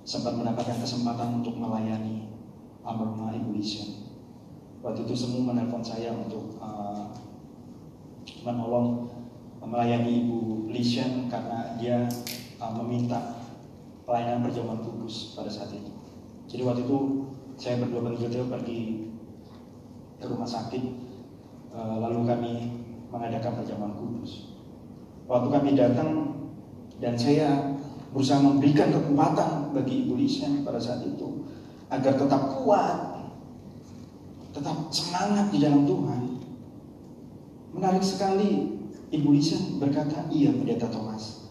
sempat 0.06 0.38
mendapatkan 0.38 0.78
kesempatan 0.78 1.42
untuk 1.42 1.58
melayani 1.58 2.30
almarhumah 2.86 3.34
Ibu 3.34 3.58
Lisha. 3.58 4.06
Waktu 4.86 5.10
itu 5.10 5.18
semua 5.18 5.50
menelpon 5.50 5.82
saya 5.82 6.14
untuk 6.14 6.62
uh, 6.62 7.10
menolong 8.46 9.10
melayani 9.66 10.30
Ibu 10.30 10.70
Lisha 10.70 11.10
karena 11.26 11.74
dia 11.82 12.06
uh, 12.62 12.72
meminta 12.78 13.35
pelayanan 14.06 14.46
perjamuan 14.46 14.80
kudus 14.86 15.34
pada 15.34 15.50
saat 15.50 15.74
itu. 15.74 15.92
Jadi 16.46 16.62
waktu 16.62 16.82
itu 16.86 16.98
saya 17.58 17.82
berdua 17.82 18.14
Theo 18.14 18.46
pergi 18.46 19.10
ke 20.22 20.26
rumah 20.30 20.48
sakit, 20.48 20.84
uh, 21.74 21.98
lalu 22.00 22.20
kami 22.24 22.54
mengadakan 23.10 23.60
perjamuan 23.60 23.94
kudus. 23.98 24.54
Waktu 25.26 25.48
kami 25.50 25.70
datang 25.74 26.10
dan 27.02 27.18
saya 27.18 27.74
berusaha 28.14 28.40
memberikan 28.40 28.94
kekuatan 28.94 29.76
bagi 29.76 30.08
Ibu 30.08 30.16
Lisa 30.16 30.48
pada 30.64 30.80
saat 30.80 31.04
itu 31.04 31.44
agar 31.90 32.16
tetap 32.16 32.62
kuat, 32.62 32.98
tetap 34.54 34.78
semangat 34.94 35.52
di 35.52 35.60
dalam 35.60 35.84
Tuhan. 35.84 36.22
Menarik 37.76 38.06
sekali 38.06 38.80
Ibu 39.12 39.30
Lisa 39.36 39.60
berkata, 39.82 40.30
iya 40.32 40.54
pendeta 40.54 40.88
Thomas. 40.88 41.45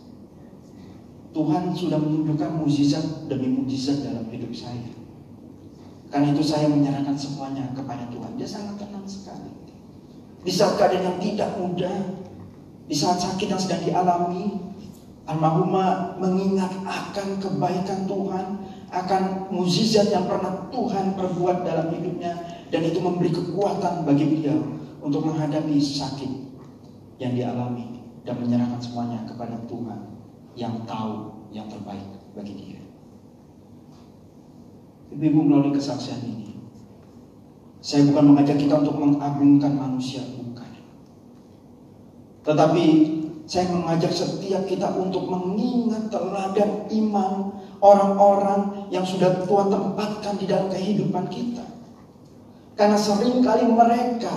Tuhan 1.35 1.75
sudah 1.75 1.99
menunjukkan 1.99 2.63
mujizat 2.63 3.27
demi 3.27 3.51
mujizat 3.51 4.07
dalam 4.07 4.31
hidup 4.31 4.55
saya. 4.55 4.87
Karena 6.07 6.31
itu 6.31 6.47
saya 6.47 6.71
menyerahkan 6.71 7.19
semuanya 7.19 7.75
kepada 7.75 8.07
Tuhan. 8.07 8.39
Dia 8.39 8.47
sangat 8.47 8.79
tenang 8.79 9.03
sekali. 9.03 9.51
Di 10.47 10.53
saat 10.55 10.79
keadaan 10.79 11.03
yang 11.03 11.19
tidak 11.19 11.51
mudah, 11.59 11.97
di 12.87 12.95
saat 12.95 13.19
sakit 13.19 13.51
yang 13.51 13.59
sedang 13.59 13.83
dialami, 13.83 14.63
almarhumah 15.27 16.23
mengingat 16.23 16.71
akan 16.87 17.43
kebaikan 17.43 18.07
Tuhan, 18.07 18.47
akan 18.95 19.23
mukjizat 19.51 20.15
yang 20.15 20.31
pernah 20.31 20.71
Tuhan 20.71 21.19
perbuat 21.19 21.67
dalam 21.67 21.91
hidupnya 21.99 22.39
dan 22.71 22.87
itu 22.87 23.03
memberi 23.03 23.35
kekuatan 23.35 24.07
bagi 24.07 24.23
beliau 24.23 24.63
untuk 25.03 25.27
menghadapi 25.27 25.83
sakit 25.83 26.31
yang 27.19 27.35
dialami 27.35 27.99
dan 28.23 28.39
menyerahkan 28.39 28.79
semuanya 28.79 29.27
kepada 29.27 29.59
Tuhan 29.67 30.14
yang 30.55 30.87
tahu 30.87 31.47
yang 31.55 31.67
terbaik 31.71 32.07
bagi 32.35 32.55
dia. 32.55 32.81
Ibu-ibu 35.15 35.41
melalui 35.47 35.75
kesaksian 35.79 36.23
ini, 36.27 36.59
saya 37.79 38.09
bukan 38.11 38.35
mengajak 38.35 38.59
kita 38.59 38.83
untuk 38.83 38.99
mengagungkan 38.99 39.79
manusia, 39.79 40.25
tetapi 42.45 42.85
saya 43.45 43.73
mengajak 43.73 44.13
setiap 44.13 44.69
kita 44.69 44.89
untuk 44.97 45.29
mengingat 45.29 46.13
teladan 46.13 46.89
iman 46.93 47.33
orang-orang 47.81 48.89
yang 48.89 49.05
sudah 49.05 49.45
Tuhan 49.45 49.69
tempatkan 49.73 50.35
di 50.41 50.47
dalam 50.49 50.69
kehidupan 50.69 51.29
kita. 51.29 51.65
Karena 52.77 52.97
sering 53.01 53.41
kali 53.41 53.65
mereka 53.69 54.33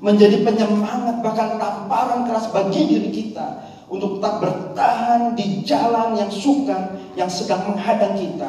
menjadi 0.00 0.44
penyemangat 0.44 1.20
bahkan 1.20 1.60
tamparan 1.60 2.24
keras 2.26 2.48
bagi 2.50 2.88
diri 2.88 3.10
kita 3.12 3.71
untuk 3.92 4.16
tetap 4.16 4.40
bertahan 4.40 5.36
di 5.36 5.60
jalan 5.68 6.16
yang 6.16 6.32
suka 6.32 6.96
yang 7.12 7.28
sedang 7.28 7.60
menghadang 7.68 8.16
kita 8.16 8.48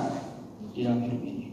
di 0.72 0.88
dalam 0.88 1.04
hidup 1.04 1.20
ini. 1.20 1.48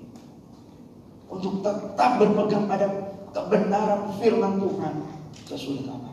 Untuk 1.27 1.59
tetap 1.67 2.23
berpegang 2.23 2.71
pada 2.71 2.87
kebenaran 3.35 4.15
firman 4.23 4.63
Tuhan 4.63 4.95
sesulit 5.43 5.91
apa. 5.91 6.11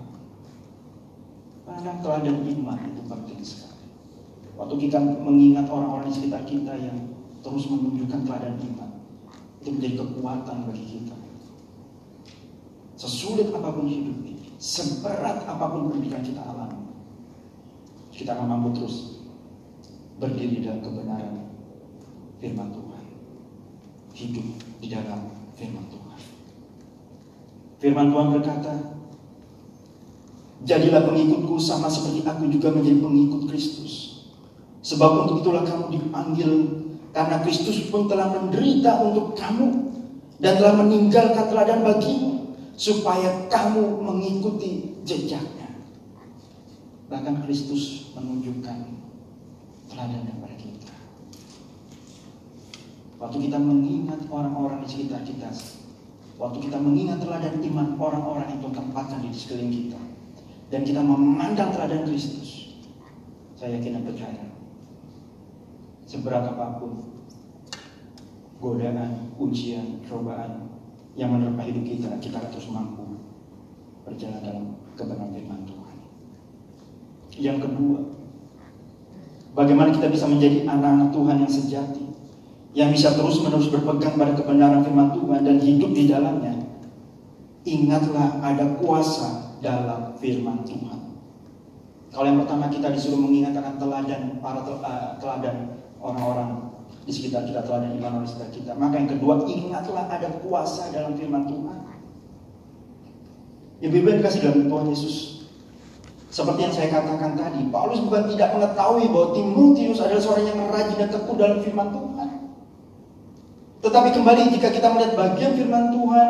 Karena 1.69 2.01
teladan 2.01 2.41
iman 2.41 2.77
itu 2.81 3.01
penting 3.05 3.39
sekali. 3.45 3.85
Waktu 4.57 4.75
kita 4.89 4.97
mengingat 4.97 5.69
orang-orang 5.69 6.09
di 6.09 6.17
sekitar 6.17 6.41
kita 6.49 6.73
yang 6.73 6.97
terus 7.45 7.69
menunjukkan 7.69 8.25
teladan 8.25 8.57
iman, 8.57 8.89
itu 9.61 9.69
menjadi 9.69 9.95
kekuatan 10.01 10.57
bagi 10.65 10.85
kita. 10.97 11.17
Sesulit 12.97 13.53
apa 13.53 13.69
pun 13.69 13.85
hidup 13.85 14.17
ini, 14.25 14.57
seberat 14.57 15.45
apa 15.45 15.65
pun 15.69 15.93
pendidikan 15.93 16.25
kita 16.25 16.41
alami, 16.41 16.86
kita 18.17 18.33
akan 18.33 18.49
mampu 18.49 18.81
terus 18.81 19.21
berdiri 20.17 20.65
dalam 20.65 20.81
kebenaran 20.81 21.53
firman 22.41 22.73
Tuhan. 22.73 23.03
Hidup 24.17 24.47
di 24.81 24.87
dalam 24.89 25.29
firman 25.53 25.85
Tuhan. 25.93 26.19
Firman 27.77 28.09
Tuhan 28.09 28.27
berkata, 28.33 28.73
Jadilah 30.65 31.05
pengikutku 31.05 31.61
sama 31.61 31.85
seperti 31.85 32.25
aku 32.25 32.49
juga 32.49 32.73
menjadi 32.73 32.97
pengikut 32.97 33.45
Kristus. 33.45 34.25
Sebab 34.81 35.29
untuk 35.29 35.45
itulah 35.45 35.61
kamu 35.61 35.93
dipanggil 35.93 36.51
karena 37.13 37.45
Kristus 37.45 37.85
pun 37.93 38.09
telah 38.09 38.33
menderita 38.33 39.05
untuk 39.05 39.37
kamu 39.37 39.93
dan 40.41 40.57
telah 40.57 40.81
meninggalkan 40.81 41.45
teladan 41.53 41.85
bagimu 41.85 42.57
supaya 42.73 43.45
kamu 43.53 44.01
mengikuti 44.01 44.97
jejaknya. 45.05 45.56
Bahkan 47.07 47.47
Kristus 47.47 48.11
menunjukkan 48.15 48.77
teladan 49.87 50.27
kepada 50.27 50.55
kita. 50.59 50.95
Waktu 53.17 53.37
kita 53.49 53.57
mengingat 53.57 54.19
orang-orang 54.27 54.83
di 54.83 54.87
sekitar 54.91 55.23
kita, 55.23 55.49
waktu 56.37 56.57
kita 56.67 56.77
mengingat 56.77 57.23
teladan 57.23 57.57
iman 57.63 57.97
orang-orang 57.97 58.59
yang 58.59 58.69
tempatkan 58.69 59.23
di 59.23 59.31
sekeliling 59.33 59.73
kita, 59.73 59.99
dan 60.67 60.81
kita 60.83 61.01
memandang 61.01 61.71
teladan 61.73 62.03
Kristus, 62.05 62.77
saya 63.55 63.79
yakin 63.79 63.97
dan 63.97 64.03
percaya, 64.05 64.45
seberat 66.05 66.45
apa 66.45 66.77
pun 66.77 67.07
godaan, 68.61 69.33
ujian, 69.39 70.03
cobaan 70.05 70.69
yang 71.17 71.33
menerpa 71.33 71.65
hidup 71.65 71.87
kita, 71.87 72.09
kita 72.21 72.37
terus 72.53 72.69
mampu 72.69 73.17
berjalan 74.05 74.41
dalam 74.45 74.65
kebenaran 74.93 75.33
firman 75.33 75.61
Tuhan. 75.65 75.76
Yang 77.37 77.69
kedua, 77.69 77.99
bagaimana 79.53 79.93
kita 79.93 80.09
bisa 80.09 80.25
menjadi 80.25 80.65
anak-anak 80.65 81.09
Tuhan 81.13 81.35
yang 81.45 81.53
sejati, 81.53 82.05
yang 82.73 82.89
bisa 82.89 83.13
terus-menerus 83.13 83.69
berpegang 83.69 84.17
pada 84.17 84.33
kebenaran 84.33 84.81
firman 84.81 85.13
Tuhan 85.13 85.41
dan 85.45 85.57
hidup 85.61 85.91
di 85.93 86.03
dalamnya. 86.09 86.53
Ingatlah 87.67 88.41
ada 88.41 88.77
kuasa 88.81 89.57
dalam 89.61 90.17
firman 90.17 90.65
Tuhan. 90.65 90.99
Kalau 92.09 92.25
yang 92.25 92.39
pertama 92.41 92.71
kita 92.71 92.89
disuruh 92.89 93.19
mengingat 93.19 93.53
akan 93.53 93.75
teladan 93.77 94.21
para 94.41 94.63
eh, 94.65 95.09
teladan 95.21 95.57
orang-orang 96.01 96.73
di 97.03 97.11
sekitar 97.11 97.45
kita 97.45 97.61
telah 97.63 97.85
dan 97.85 97.93
iman 97.99 98.23
oleh 98.23 98.27
sekitar 98.27 98.49
kita. 98.51 98.71
Maka 98.73 98.95
yang 98.97 99.09
kedua, 99.11 99.45
ingatlah 99.45 100.05
ada 100.09 100.27
kuasa 100.41 100.89
dalam 100.89 101.13
firman 101.19 101.45
Tuhan. 101.45 101.77
Ya 103.77 103.87
Bibel 103.93 104.17
dikasih 104.17 104.41
dalam 104.41 104.65
Tuhan 104.65 104.87
Yesus. 104.89 105.36
Seperti 106.27 106.59
yang 106.67 106.75
saya 106.75 106.91
katakan 106.91 107.39
tadi, 107.39 107.71
Paulus 107.71 108.03
bukan 108.03 108.27
tidak 108.27 108.51
mengetahui 108.51 109.07
bahwa 109.07 109.27
Timotius 109.31 110.03
adalah 110.03 110.19
seorang 110.19 110.45
yang 110.51 110.59
rajin 110.67 110.97
dan 110.99 111.09
tekun 111.09 111.35
dalam 111.39 111.59
firman 111.63 111.87
Tuhan. 111.87 112.29
Tetapi 113.79 114.09
kembali 114.11 114.41
jika 114.51 114.67
kita 114.75 114.87
melihat 114.91 115.13
bagian 115.15 115.55
firman 115.55 115.95
Tuhan 115.95 116.27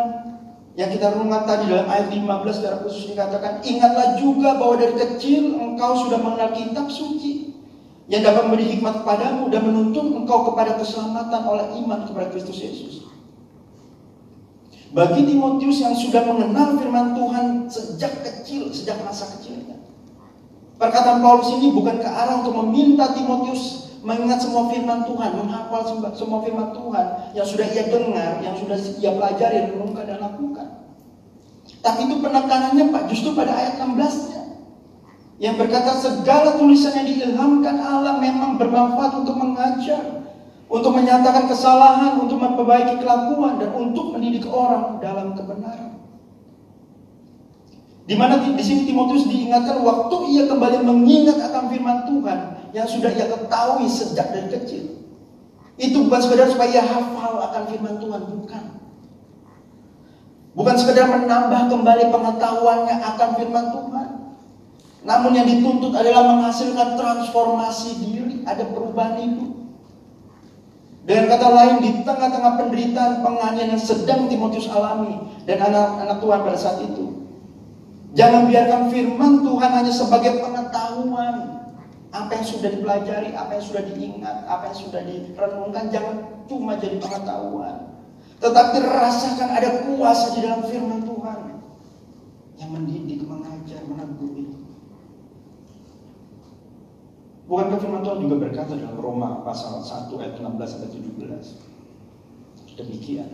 yang 0.77 0.89
kita 0.93 1.05
renungkan 1.09 1.49
tadi 1.49 1.65
dalam 1.73 1.89
ayat 1.89 2.13
15 2.13 2.29
secara 2.53 2.77
khusus 2.85 3.09
dikatakan, 3.09 3.65
ingatlah 3.65 4.21
juga 4.21 4.61
bahwa 4.61 4.77
dari 4.77 4.93
kecil 4.93 5.57
engkau 5.57 5.97
sudah 6.05 6.21
mengenal 6.21 6.53
kitab 6.53 6.85
suci 6.93 7.57
yang 8.05 8.21
dapat 8.21 8.45
memberi 8.45 8.77
hikmat 8.77 9.01
kepadamu 9.01 9.49
dan 9.49 9.61
menuntun 9.65 10.13
engkau 10.13 10.53
kepada 10.53 10.77
keselamatan 10.77 11.41
oleh 11.41 11.65
iman 11.81 12.05
kepada 12.05 12.29
Kristus 12.29 12.61
Yesus. 12.61 12.93
Bagi 14.93 15.25
Timotius 15.25 15.81
yang 15.81 15.97
sudah 15.97 16.23
mengenal 16.29 16.77
firman 16.77 17.17
Tuhan 17.17 17.45
sejak 17.67 18.13
kecil, 18.21 18.69
sejak 18.69 19.01
masa 19.01 19.33
kecilnya. 19.35 19.76
Perkataan 20.77 21.25
Paulus 21.25 21.49
ini 21.57 21.73
bukan 21.73 21.97
ke 21.97 22.05
arah 22.05 22.45
untuk 22.45 22.53
meminta 22.61 23.09
Timotius 23.17 23.89
mengingat 24.05 24.39
semua 24.45 24.69
firman 24.69 25.03
Tuhan, 25.09 25.35
menghafal 25.35 25.81
semua 26.13 26.39
firman 26.45 26.69
Tuhan 26.69 27.05
yang 27.33 27.43
sudah 27.49 27.65
ia 27.65 27.89
dengar, 27.89 28.39
yang 28.45 28.55
sudah 28.55 28.77
ia 29.01 29.11
pelajari, 29.17 29.73
renungkan 29.73 30.05
dan 30.05 30.21
lakukan. 30.21 30.67
Tapi 31.81 32.07
itu 32.07 32.15
penekanannya 32.21 32.93
Pak 32.93 33.03
justru 33.09 33.33
pada 33.33 33.57
ayat 33.57 33.81
16-nya 33.81 34.41
yang 35.37 35.57
berkata 35.57 35.97
segala 35.97 36.57
tulisan 36.61 36.93
yang 36.93 37.07
diilhamkan 37.09 37.77
Allah 37.81 38.21
memang 38.21 38.61
bermanfaat 38.61 39.25
untuk 39.25 39.33
mengajar, 39.33 40.29
untuk 40.69 40.93
menyatakan 40.93 41.49
kesalahan, 41.49 42.21
untuk 42.21 42.37
memperbaiki 42.37 43.01
kelakuan 43.01 43.57
dan 43.57 43.73
untuk 43.73 44.13
mendidik 44.13 44.45
orang 44.45 45.01
dalam 45.01 45.33
kebenaran. 45.33 45.96
Di 48.07 48.15
mana 48.15 48.39
di 48.39 48.63
sini 48.63 48.87
Timotius 48.87 49.27
diingatkan 49.27 49.83
waktu 49.83 50.15
ia 50.31 50.47
kembali 50.47 50.79
mengingat 50.79 51.43
akan 51.43 51.67
firman 51.67 52.07
Tuhan 52.07 52.39
yang 52.71 52.87
sudah 52.87 53.11
ia 53.11 53.27
ketahui 53.27 53.83
sejak 53.91 54.31
dari 54.31 54.47
kecil. 54.47 55.03
Itu 55.75 56.07
bukan 56.07 56.19
sekedar 56.23 56.47
supaya 56.47 56.79
ia 56.79 56.83
hafal 56.87 57.35
akan 57.51 57.63
firman 57.67 57.99
Tuhan, 57.99 58.21
bukan. 58.31 58.63
Bukan 60.55 60.75
sekedar 60.79 61.05
menambah 61.05 61.69
kembali 61.69 62.03
pengetahuannya 62.07 62.95
akan 62.95 63.29
firman 63.35 63.65
Tuhan. 63.75 64.07
Namun 65.03 65.31
yang 65.35 65.45
dituntut 65.45 65.93
adalah 65.93 66.31
menghasilkan 66.31 66.97
transformasi 66.97 67.89
diri, 68.01 68.35
ada 68.47 68.65
perubahan 68.71 69.19
hidup. 69.19 69.51
Dengan 71.07 71.31
kata 71.31 71.47
lain, 71.47 71.75
di 71.79 71.91
tengah-tengah 72.03 72.53
penderitaan 72.59 73.23
penganiayaan 73.23 73.75
yang 73.75 73.83
sedang 73.83 74.27
Timotius 74.27 74.67
alami 74.67 75.15
dan 75.47 75.63
anak-anak 75.63 76.19
Tuhan 76.19 76.39
pada 76.43 76.57
saat 76.59 76.79
itu, 76.83 77.16
jangan 78.13 78.47
biarkan 78.47 78.81
firman 78.93 79.43
Tuhan 79.43 79.71
hanya 79.71 79.93
sebagai 79.93 80.39
pengetahuan. 80.39 81.35
Apa 82.07 82.39
yang 82.39 82.47
sudah 82.47 82.71
dipelajari, 82.71 83.35
apa 83.35 83.59
yang 83.59 83.65
sudah 83.67 83.83
diingat, 83.83 84.37
apa 84.47 84.71
yang 84.71 84.77
sudah 84.79 85.01
direnungkan, 85.03 85.91
jangan 85.91 86.15
cuma 86.47 86.79
jadi 86.79 86.97
pengetahuan. 87.03 87.87
Tetapi 88.37 88.75
rasakan 88.85 89.49
ada 89.51 89.69
kuasa 89.83 90.37
di 90.37 90.39
dalam 90.45 90.61
firman 90.69 91.03
Tuhan 91.03 91.39
yang 92.57 92.69
mendidik, 92.73 93.25
mengajar, 93.25 93.81
menegur. 93.85 94.55
Bukankah 97.47 97.79
firman 97.79 98.03
Tuhan 98.03 98.19
juga 98.27 98.35
berkata 98.43 98.75
dalam 98.75 98.99
Roma 98.99 99.39
pasal 99.47 99.79
1 99.79 100.11
ayat 100.19 100.35
16 100.35 100.67
sampai 100.67 100.89
17? 100.91 102.75
Demikian. 102.77 103.29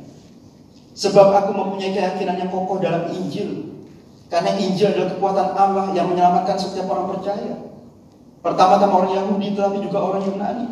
Sebab 0.93 1.33
aku 1.33 1.51
mempunyai 1.57 1.91
keyakinan 1.97 2.37
yang 2.37 2.53
kokoh 2.53 2.77
dalam 2.77 3.09
Injil. 3.09 3.72
Karena 4.33 4.57
Injil 4.57 4.97
adalah 4.97 5.13
kekuatan 5.13 5.47
Allah 5.53 5.85
yang 5.93 6.09
menyelamatkan 6.09 6.57
setiap 6.57 6.89
orang 6.89 7.13
percaya. 7.13 7.53
Pertama-tama 8.41 9.05
orang 9.05 9.13
Yahudi 9.13 9.53
tetapi 9.53 9.77
juga 9.85 10.01
orang 10.01 10.25
Yunani. 10.25 10.67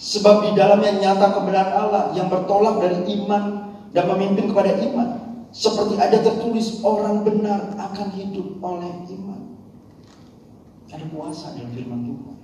Sebab 0.00 0.48
di 0.48 0.50
dalamnya 0.56 0.96
nyata 0.96 1.36
kebenaran 1.36 1.76
Allah 1.76 2.16
yang 2.16 2.32
bertolak 2.32 2.80
dari 2.80 3.04
iman 3.20 3.68
dan 3.92 4.08
memimpin 4.08 4.48
kepada 4.48 4.80
iman. 4.80 5.08
Seperti 5.52 6.00
ada 6.00 6.24
tertulis 6.24 6.80
orang 6.80 7.20
benar 7.20 7.76
akan 7.76 8.08
hidup 8.16 8.56
oleh 8.64 9.04
iman. 9.04 9.60
Ada 10.88 11.04
kuasa 11.12 11.52
dalam 11.52 11.68
firman 11.76 12.08
Tuhan. 12.08 12.36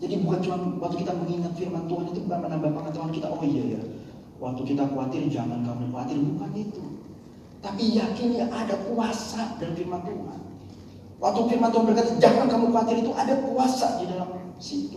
Jadi 0.00 0.14
bukan 0.20 0.38
cuma 0.44 0.56
waktu 0.76 0.96
kita 1.08 1.12
mengingat 1.16 1.52
firman 1.56 1.88
Tuhan 1.88 2.04
itu 2.12 2.20
bukan 2.28 2.40
menambah 2.44 2.70
pengetahuan 2.76 3.12
kita. 3.16 3.32
Oh 3.32 3.40
iya 3.40 3.80
ya, 3.80 3.80
waktu 4.36 4.60
kita 4.68 4.92
khawatir 4.92 5.24
jangan 5.32 5.64
kamu 5.64 5.88
khawatir 5.88 6.20
bukan 6.20 6.52
itu. 6.52 6.89
Tapi 7.60 8.00
yakin 8.00 8.28
ya 8.40 8.46
ada 8.48 8.72
kuasa 8.88 9.60
dalam 9.60 9.76
firman 9.76 10.00
Tuhan. 10.00 10.40
Waktu 11.20 11.40
firman 11.52 11.68
Tuhan 11.68 11.84
berkata 11.92 12.10
jangan 12.16 12.48
kamu 12.48 12.72
khawatir 12.72 12.96
itu 13.04 13.12
ada 13.12 13.34
kuasa 13.44 14.00
di 14.00 14.08
dalam 14.08 14.56
situ. 14.56 14.96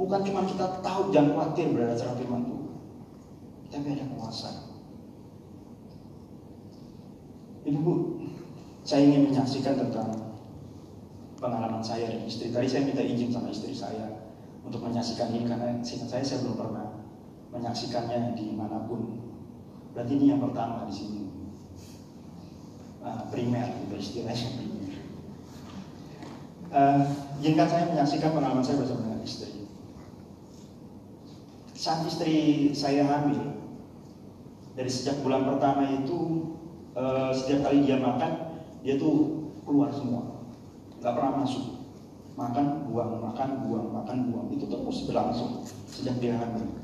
Bukan 0.00 0.24
cuma 0.24 0.48
kita 0.48 0.80
tahu 0.80 1.12
jangan 1.12 1.36
khawatir 1.36 1.68
berdasarkan 1.76 2.16
firman 2.16 2.42
Tuhan. 2.48 2.72
Tapi 3.68 3.86
ada 4.00 4.06
kuasa. 4.16 4.50
Ibu, 7.68 7.92
saya 8.80 9.04
ingin 9.04 9.28
menyaksikan 9.28 9.76
tentang 9.76 10.08
pengalaman 11.36 11.84
saya 11.84 12.08
dan 12.08 12.24
istri. 12.24 12.48
Tadi 12.48 12.64
saya 12.64 12.88
minta 12.88 13.04
izin 13.04 13.28
sama 13.28 13.52
istri 13.52 13.76
saya 13.76 14.08
untuk 14.64 14.80
menyaksikan 14.80 15.28
ini 15.36 15.44
karena 15.44 15.76
seingat 15.84 16.08
saya 16.08 16.24
saya 16.24 16.48
belum 16.48 16.56
pernah 16.56 16.86
menyaksikannya 17.52 18.32
di 18.32 18.56
mana 18.56 18.88
pun. 18.88 19.20
Berarti 19.92 20.12
ini 20.16 20.32
yang 20.32 20.40
pertama 20.40 20.88
di 20.88 20.94
sini. 20.96 21.22
Uh, 22.98 23.22
primer, 23.30 23.66
gitu 23.86 23.94
istilahnya 23.94 24.48
primer. 24.58 24.94
Uh, 26.68 27.02
izinkan 27.40 27.68
saya 27.70 27.84
menyaksikan 27.88 28.34
pengalaman 28.34 28.64
saya 28.66 28.82
bersama 28.82 29.06
dengan 29.06 29.22
istri. 29.22 29.70
Saat 31.78 32.10
istri 32.10 32.34
saya 32.74 33.06
hamil, 33.06 33.62
dari 34.74 34.90
sejak 34.90 35.22
bulan 35.22 35.46
pertama 35.46 35.86
itu 35.86 36.18
uh, 36.98 37.30
setiap 37.30 37.70
kali 37.70 37.86
dia 37.86 38.02
makan, 38.02 38.58
dia 38.82 38.98
tuh 38.98 39.46
keluar 39.62 39.94
semua, 39.94 40.42
nggak 40.98 41.14
pernah 41.14 41.46
masuk. 41.46 41.78
Makan, 42.38 42.86
buang, 42.86 43.18
makan, 43.18 43.48
buang, 43.66 43.88
makan, 43.90 44.16
buang. 44.30 44.46
Itu 44.54 44.70
terus 44.70 45.10
berlangsung 45.10 45.66
sejak 45.90 46.22
dia 46.22 46.38
hamil 46.38 46.78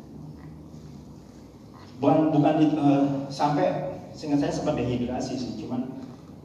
bukan 2.05 2.35
bukan 2.35 2.57
uh, 2.77 3.05
sampai 3.31 3.97
sehingga 4.15 4.39
saya 4.39 4.53
sempat 4.55 4.79
dehidrasi 4.79 5.39
sih 5.39 5.53
cuman 5.65 6.04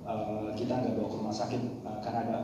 uh, 0.10 0.50
kita 0.58 0.74
nggak 0.82 0.98
bawa 0.98 1.08
ke 1.08 1.18
rumah 1.22 1.36
sakit 1.36 1.62
uh, 1.86 2.02
karena 2.02 2.20
ada 2.26 2.40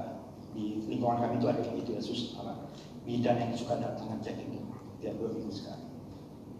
di 0.53 0.85
lingkungan 0.85 1.17
kami 1.19 1.41
itu 1.41 1.47
ada 1.49 1.61
itu 1.73 1.89
ya 1.97 2.01
sus. 2.01 2.37
Apa? 2.37 2.69
Bidan 3.05 3.37
yang 3.41 3.51
suka 3.57 3.81
datang 3.81 4.13
ngecek 4.13 4.45
itu 4.45 4.61
tiap 5.01 5.17
dua 5.17 5.29
minggu 5.33 5.51
sekali. 5.51 5.85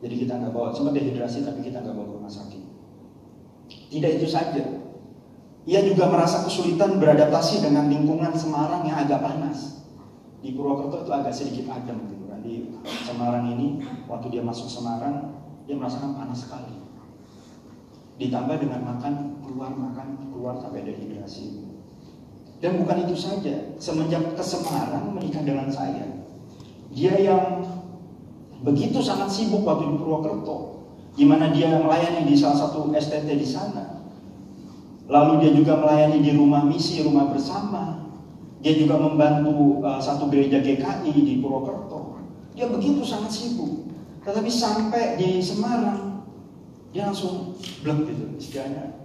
Jadi 0.02 0.16
kita 0.26 0.34
nggak 0.38 0.54
bawa 0.54 0.74
sempat 0.74 0.94
dehidrasi 0.98 1.46
tapi 1.46 1.66
kita 1.66 1.82
nggak 1.82 1.96
bawa 1.96 2.08
ke 2.10 2.16
rumah 2.18 2.34
sakit. 2.34 2.62
Tidak 3.66 4.12
itu 4.22 4.28
saja. 4.28 4.66
Ia 5.66 5.82
juga 5.82 6.06
merasa 6.06 6.46
kesulitan 6.46 7.02
beradaptasi 7.02 7.66
dengan 7.66 7.90
lingkungan 7.90 8.30
Semarang 8.38 8.86
yang 8.86 9.02
agak 9.02 9.26
panas. 9.26 9.82
Di 10.46 10.54
Purwokerto 10.54 11.10
itu 11.10 11.10
agak 11.10 11.34
sedikit 11.34 11.74
adem 11.74 12.06
gitu 12.06 12.30
kan. 12.30 12.46
Di 12.46 12.70
Semarang 13.02 13.50
ini 13.50 13.82
waktu 14.06 14.30
dia 14.30 14.46
masuk 14.46 14.70
Semarang 14.70 15.42
dia 15.66 15.74
merasakan 15.74 16.14
panas 16.14 16.46
sekali. 16.46 16.85
Ditambah 18.16 18.56
dengan 18.64 18.82
makan, 18.96 19.44
keluar 19.44 19.76
makan, 19.76 20.32
keluar 20.32 20.56
sampai 20.60 20.88
dehidrasi. 20.88 21.66
Dan 22.64 22.80
bukan 22.80 23.04
itu 23.04 23.16
saja, 23.20 23.76
semenjak 23.76 24.24
ke 24.34 24.44
Semarang 24.44 25.12
menikah 25.12 25.44
dengan 25.44 25.68
saya, 25.68 26.08
dia 26.96 27.12
yang 27.20 27.68
begitu 28.64 29.04
sangat 29.04 29.28
sibuk 29.28 29.68
waktu 29.68 29.92
di 29.92 29.96
Purwokerto, 30.00 30.88
di 31.20 31.28
mana 31.28 31.52
dia 31.52 31.76
melayani 31.76 32.24
di 32.24 32.36
salah 32.40 32.66
satu 32.66 32.88
STT 32.96 33.28
di 33.36 33.44
sana. 33.44 34.08
Lalu 35.06 35.46
dia 35.46 35.52
juga 35.54 35.78
melayani 35.78 36.24
di 36.24 36.32
rumah 36.34 36.64
misi, 36.66 37.04
rumah 37.04 37.30
bersama. 37.30 38.08
Dia 38.66 38.74
juga 38.74 38.98
membantu 38.98 39.86
uh, 39.86 40.02
satu 40.02 40.32
gereja 40.32 40.64
GKI 40.64 41.14
di 41.14 41.38
Purwokerto. 41.44 42.18
Dia 42.56 42.72
begitu 42.72 43.06
sangat 43.06 43.30
sibuk. 43.30 43.92
Tetapi 44.26 44.50
sampai 44.50 45.22
di 45.22 45.38
Semarang, 45.44 46.15
dia 46.96 47.12
langsung 47.12 47.60
blek 47.84 48.08
gitu, 48.08 48.24
istilahnya 48.40 48.96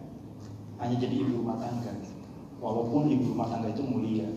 hanya 0.79 0.95
jadi 0.95 1.27
ibu 1.27 1.43
rumah 1.43 1.59
tangga. 1.59 1.91
Walaupun 2.63 3.11
ibu 3.11 3.35
rumah 3.35 3.51
tangga 3.51 3.75
itu 3.75 3.83
mulia, 3.83 4.31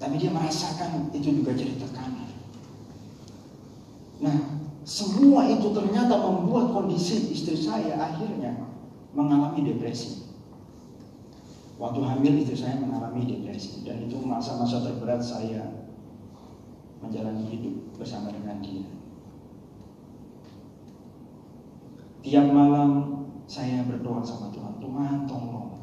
tapi 0.00 0.16
dia 0.16 0.32
merasakan 0.32 1.12
itu 1.12 1.44
juga 1.44 1.52
jadi 1.52 1.76
tekanan. 1.76 2.32
Nah, 4.24 4.36
semua 4.80 5.44
itu 5.52 5.76
ternyata 5.76 6.16
membuat 6.24 6.72
kondisi 6.72 7.36
istri 7.36 7.52
saya 7.52 8.00
akhirnya 8.00 8.64
mengalami 9.12 9.60
depresi. 9.68 10.24
Waktu 11.76 12.00
hamil 12.00 12.40
istri 12.40 12.56
saya 12.56 12.80
mengalami 12.80 13.28
depresi 13.28 13.84
dan 13.84 14.08
itu 14.08 14.16
masa-masa 14.24 14.80
terberat 14.88 15.20
saya 15.20 15.84
menjalani 17.04 17.44
hidup 17.44 17.76
bersama 18.00 18.32
dengan 18.32 18.56
dia. 18.64 18.88
Tiap 22.20 22.46
malam 22.52 22.90
saya 23.48 23.80
berdoa 23.88 24.20
sama 24.20 24.52
Tuhan, 24.52 24.76
Tuhan 24.76 25.16
tolong. 25.24 25.80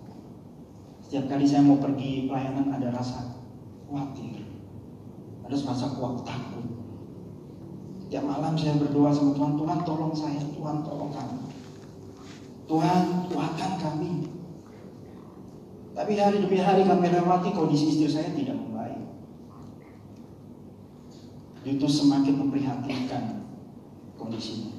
Setiap 1.01 1.25
kali 1.33 1.49
saya 1.49 1.65
mau 1.65 1.81
pergi 1.81 2.29
pelayanan 2.29 2.77
ada 2.77 2.93
rasa 2.93 3.41
khawatir, 3.89 4.45
ada 5.41 5.55
rasa 5.57 5.97
kuat 5.97 6.21
takut. 6.21 6.67
Tiap 8.07 8.23
malam 8.23 8.53
saya 8.53 8.77
berdoa 8.77 9.09
sama 9.09 9.33
Tuhan, 9.33 9.57
Tuhan 9.57 9.79
tolong 9.81 10.13
saya, 10.13 10.39
Tuhan 10.39 10.85
tolong 10.85 11.11
kami. 11.11 11.41
Tuhan 12.67 13.03
kuatkan 13.33 13.71
kami. 13.81 14.11
Tapi 15.97 16.11
hari 16.21 16.37
demi 16.45 16.61
hari 16.61 16.85
kami 16.85 17.09
lewati 17.09 17.49
kondisi 17.57 17.97
istri 17.97 18.07
saya 18.13 18.29
tidak 18.37 18.53
membaik. 18.53 19.01
Itu 21.65 21.89
semakin 21.89 22.45
memprihatinkan 22.45 23.23
kondisinya. 24.13 24.76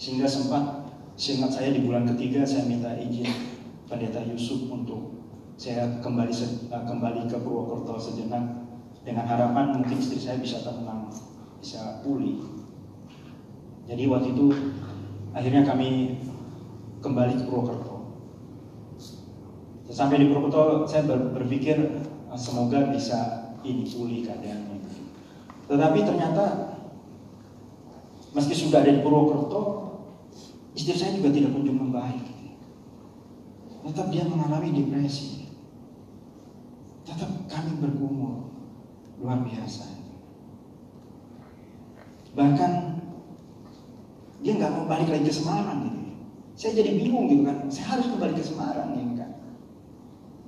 Sehingga 0.00 0.24
sempat 0.24 0.88
seingat 1.20 1.52
saya 1.52 1.76
di 1.76 1.84
bulan 1.84 2.08
ketiga 2.08 2.40
saya 2.40 2.64
minta 2.64 2.96
izin 2.96 3.28
pendeta 3.84 4.24
Yusuf 4.24 4.64
untuk 4.72 5.20
saya 5.60 6.00
kembali 6.00 6.32
uh, 6.72 6.84
kembali 6.88 7.28
ke 7.28 7.36
Purwokerto 7.36 8.00
sejenak 8.00 8.64
dengan 9.04 9.28
harapan 9.28 9.76
mungkin 9.76 10.00
istri 10.00 10.16
saya 10.16 10.40
bisa 10.40 10.64
tenang, 10.64 11.12
bisa 11.60 12.00
pulih. 12.00 12.40
Jadi 13.84 14.08
waktu 14.08 14.32
itu 14.32 14.46
akhirnya 15.36 15.68
kami 15.68 16.16
kembali 17.04 17.36
ke 17.36 17.44
Purwokerto. 17.44 18.16
Sampai 19.92 20.24
di 20.24 20.32
Purwokerto 20.32 20.88
saya 20.88 21.04
berpikir 21.12 21.76
uh, 22.32 22.40
semoga 22.40 22.88
bisa 22.88 23.52
ini 23.68 23.84
pulih 23.84 24.24
keadaannya. 24.24 24.80
Tetapi 25.68 25.98
ternyata 26.08 26.44
meski 28.32 28.54
sudah 28.56 28.80
ada 28.80 28.96
di 28.96 29.04
Purwokerto, 29.04 29.89
Istri 30.80 30.96
saya 30.96 31.12
juga 31.12 31.28
tidak 31.28 31.52
kunjung 31.52 31.76
membaik. 31.76 32.24
Tetap 33.84 34.08
dia 34.08 34.24
mengalami 34.24 34.72
depresi. 34.72 35.44
Tetap 37.04 37.28
kami 37.52 37.76
bergumul. 37.84 38.48
Luar 39.20 39.44
biasa. 39.44 39.84
Bahkan 42.32 42.72
dia 44.40 44.52
nggak 44.56 44.72
mau 44.72 44.88
balik 44.88 45.12
lagi 45.12 45.28
ke 45.28 45.34
Semarang 45.36 45.84
gitu. 45.84 46.00
Saya 46.56 46.80
jadi 46.80 46.96
bingung 46.96 47.28
gitu 47.28 47.44
kan. 47.44 47.68
Saya 47.68 48.00
harus 48.00 48.08
kembali 48.08 48.40
ke 48.40 48.44
Semarang 48.48 48.96
ya 48.96 49.04
kan. 49.20 49.30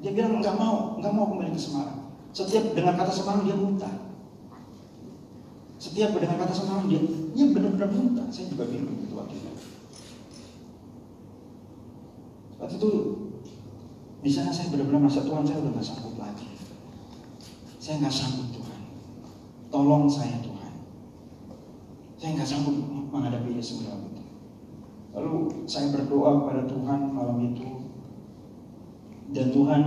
Dia 0.00 0.16
bilang 0.16 0.40
nggak 0.40 0.56
mau, 0.56 0.96
nggak 0.96 1.12
mau 1.12 1.28
kembali 1.28 1.52
ke 1.52 1.60
Semarang. 1.60 2.08
Setiap 2.32 2.72
dengan 2.72 2.96
kata 2.96 3.12
Semarang 3.12 3.44
dia 3.44 3.56
muntah. 3.60 3.94
Setiap 5.76 6.16
dengan 6.16 6.40
kata 6.40 6.56
Semarang 6.56 6.88
dia, 6.88 7.04
dia 7.36 7.46
benar-benar 7.52 7.92
muntah. 7.92 8.24
Saya 8.32 8.48
juga 8.48 8.64
bingung 8.64 8.96
gitu 9.04 9.20
waktu 9.20 9.36
itu. 9.36 9.81
Waktu 12.62 12.78
itu 12.78 12.90
di 14.22 14.30
sana 14.30 14.54
saya 14.54 14.70
benar-benar 14.70 15.10
masa 15.10 15.26
Tuhan 15.26 15.42
saya 15.42 15.58
udah 15.66 15.72
nggak 15.74 15.82
sanggup 15.82 16.14
lagi. 16.14 16.46
Saya 17.82 17.98
nggak 17.98 18.14
sanggup 18.14 18.48
Tuhan. 18.54 18.80
Tolong 19.74 20.06
saya 20.06 20.38
Tuhan. 20.38 20.72
Saya 22.22 22.30
nggak 22.38 22.46
sanggup 22.46 22.76
menghadapi 23.10 23.58
semua 23.58 23.98
itu. 23.98 24.22
Lalu 25.10 25.66
saya 25.66 25.90
berdoa 25.90 26.38
kepada 26.38 26.62
Tuhan 26.70 27.00
malam 27.10 27.38
itu 27.50 27.82
dan 29.32 29.48
Tuhan 29.50 29.82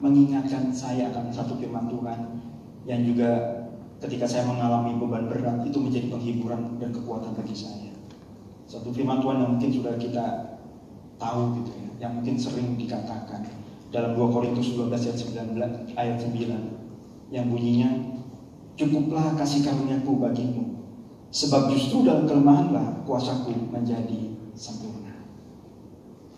mengingatkan 0.00 0.72
saya 0.72 1.12
akan 1.12 1.28
satu 1.28 1.60
firman 1.60 1.88
Tuhan 1.90 2.40
yang 2.88 3.04
juga 3.04 3.60
ketika 4.00 4.24
saya 4.24 4.48
mengalami 4.48 4.96
beban 4.96 5.28
berat 5.28 5.60
itu 5.68 5.76
menjadi 5.76 6.08
penghiburan 6.08 6.80
dan 6.80 6.88
kekuatan 6.94 7.36
bagi 7.36 7.52
saya. 7.52 7.92
Satu 8.64 8.94
firman 8.94 9.20
Tuhan 9.20 9.44
yang 9.44 9.50
mungkin 9.58 9.70
sudah 9.74 9.94
kita 10.00 10.49
tahu 11.20 11.60
gitu 11.60 11.70
ya, 11.76 12.08
yang 12.08 12.12
mungkin 12.16 12.40
sering 12.40 12.80
dikatakan 12.80 13.44
dalam 13.92 14.16
2 14.16 14.34
Korintus 14.34 14.72
12 14.72 14.88
ayat 14.88 15.18
19 15.52 15.94
ayat 16.00 16.16
9 16.16 17.30
yang 17.30 17.46
bunyinya 17.52 17.90
cukuplah 18.74 19.36
kasih 19.36 19.60
karuniaku 19.62 20.16
bagimu 20.16 20.80
sebab 21.30 21.70
justru 21.70 22.08
dalam 22.08 22.26
kelemahanlah 22.26 23.06
kuasaku 23.06 23.54
menjadi 23.70 24.34
sempurna. 24.56 25.14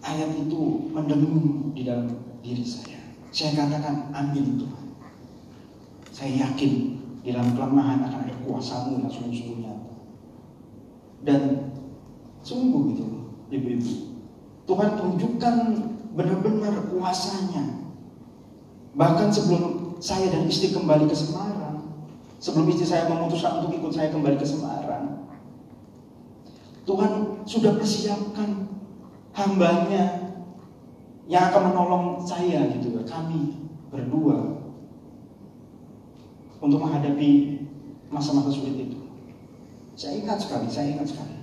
Ayat 0.05 0.37
itu 0.37 0.93
mendengung 0.93 1.73
di 1.73 1.87
dalam 1.89 2.13
diri 2.45 2.67
saya. 2.67 3.01
Saya 3.33 3.57
katakan 3.57 4.13
amin 4.13 4.61
Tuhan. 4.61 4.87
Saya 6.13 6.33
yakin 6.45 6.73
di 7.25 7.33
dalam 7.33 7.57
kelemahan 7.57 8.05
akan 8.05 8.21
ada 8.29 8.37
kuasamu 8.45 9.01
yang 9.01 9.09
sungguh-sungguh. 9.09 9.79
Dan 11.23 11.71
sungguh 12.43 12.93
gitu, 12.93 13.07
ibu-ibu, 13.49 14.22
Tuhan 14.73 14.97
tunjukkan 14.97 15.57
benar-benar 16.17 16.89
kuasanya. 16.89 17.93
Bahkan 18.97 19.29
sebelum 19.29 20.01
saya 20.01 20.33
dan 20.33 20.49
istri 20.49 20.73
kembali 20.73 21.13
ke 21.13 21.13
Semarang, 21.13 21.93
sebelum 22.41 22.73
istri 22.73 22.89
saya 22.89 23.05
memutuskan 23.05 23.61
untuk 23.61 23.77
ikut 23.77 23.93
saya 23.93 24.09
kembali 24.09 24.41
ke 24.41 24.49
Semarang, 24.49 25.29
Tuhan 26.89 27.45
sudah 27.45 27.77
persiapkan 27.77 28.65
hambanya 29.37 30.33
yang 31.29 31.53
akan 31.53 31.63
menolong 31.69 32.05
saya 32.25 32.73
gitu 32.73 32.97
ya, 32.97 33.05
kami 33.05 33.69
berdua 33.93 34.57
untuk 36.65 36.81
menghadapi 36.81 37.61
masa-masa 38.09 38.49
sulit 38.49 38.89
itu. 38.89 39.05
Saya 40.01 40.17
ingat 40.17 40.41
sekali, 40.41 40.73
saya 40.73 40.97
ingat 40.97 41.13
sekali. 41.13 41.42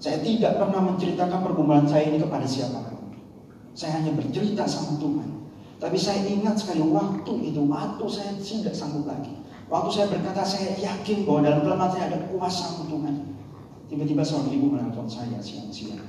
Saya 0.00 0.16
tidak 0.24 0.56
pernah 0.56 0.80
menceritakan 0.80 1.44
pergumulan 1.44 1.84
saya 1.84 2.08
ini 2.08 2.16
kepada 2.16 2.48
siapa 2.48 2.88
pun. 2.88 3.12
Saya 3.76 4.00
hanya 4.00 4.16
bercerita 4.16 4.64
sama 4.64 4.96
Tuhan. 4.96 5.28
Tapi 5.76 5.96
saya 6.00 6.24
ingat 6.24 6.56
sekali 6.56 6.80
waktu 6.88 7.52
itu, 7.52 7.60
waktu 7.68 8.04
saya 8.08 8.32
tidak 8.40 8.72
sanggup 8.72 9.04
lagi. 9.04 9.36
Waktu 9.68 9.88
saya 9.92 10.06
berkata, 10.08 10.40
saya 10.40 10.72
yakin 10.76 11.28
bahwa 11.28 11.40
dalam 11.44 11.60
kelemahan 11.62 11.92
saya 11.92 12.04
ada 12.10 12.18
kuasa 12.32 12.88
Tuhan. 12.88 13.16
Tiba-tiba 13.92 14.24
seorang 14.24 14.50
ibu 14.56 14.66
menelpon 14.72 15.04
saya 15.04 15.36
siang-siang. 15.36 16.00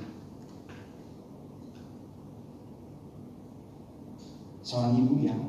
Seorang 4.64 4.96
ibu 4.96 5.14
yang 5.20 5.40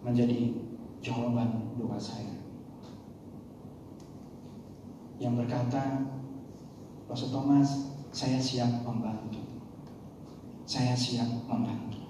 menjadi 0.00 0.54
jawaban 1.04 1.76
doa 1.76 1.98
saya. 2.00 2.45
Yang 5.16 5.44
berkata, 5.44 5.82
Pastor 7.08 7.30
Thomas, 7.32 7.94
saya 8.12 8.36
siap 8.40 8.68
membantu. 8.84 9.40
Saya 10.68 10.92
siap 10.92 11.28
membantu. 11.46 12.04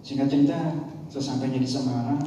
Singkat 0.00 0.28
cerita, 0.32 0.60
sesampainya 1.12 1.60
di 1.60 1.68
Semarang, 1.68 2.22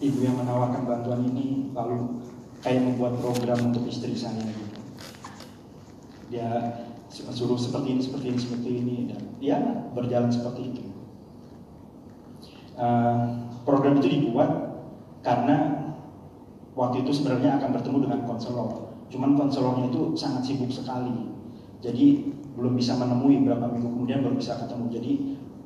ibu 0.00 0.18
yang 0.24 0.40
menawarkan 0.40 0.88
bantuan 0.88 1.22
ini 1.28 1.68
lalu 1.76 2.24
kayak 2.64 2.80
membuat 2.80 3.20
program 3.20 3.74
untuk 3.74 3.84
istri 3.90 4.16
saya 4.16 4.40
gitu. 4.40 4.80
Dia 6.32 6.48
suruh 7.12 7.60
seperti 7.60 7.92
ini, 7.92 8.00
seperti 8.00 8.26
ini, 8.32 8.38
seperti 8.40 8.68
ini, 8.72 8.96
dan 9.12 9.20
ya 9.42 9.58
berjalan 9.92 10.32
seperti 10.32 10.62
itu. 10.72 10.84
Uh, 12.72 13.52
program 13.68 14.00
itu 14.00 14.08
dibuat 14.08 14.48
karena 15.20 15.81
waktu 16.72 17.04
itu 17.04 17.10
sebenarnya 17.12 17.60
akan 17.60 17.70
bertemu 17.76 17.98
dengan 18.08 18.20
konselor, 18.24 18.70
cuman 19.12 19.36
konselornya 19.36 19.92
itu 19.92 20.16
sangat 20.16 20.42
sibuk 20.48 20.72
sekali, 20.72 21.32
jadi 21.82 22.32
belum 22.54 22.78
bisa 22.78 22.94
menemui 22.94 23.42
berapa 23.42 23.66
minggu 23.66 23.88
kemudian 23.90 24.22
baru 24.22 24.36
bisa 24.38 24.54
ketemu. 24.60 24.84
Jadi 24.92 25.12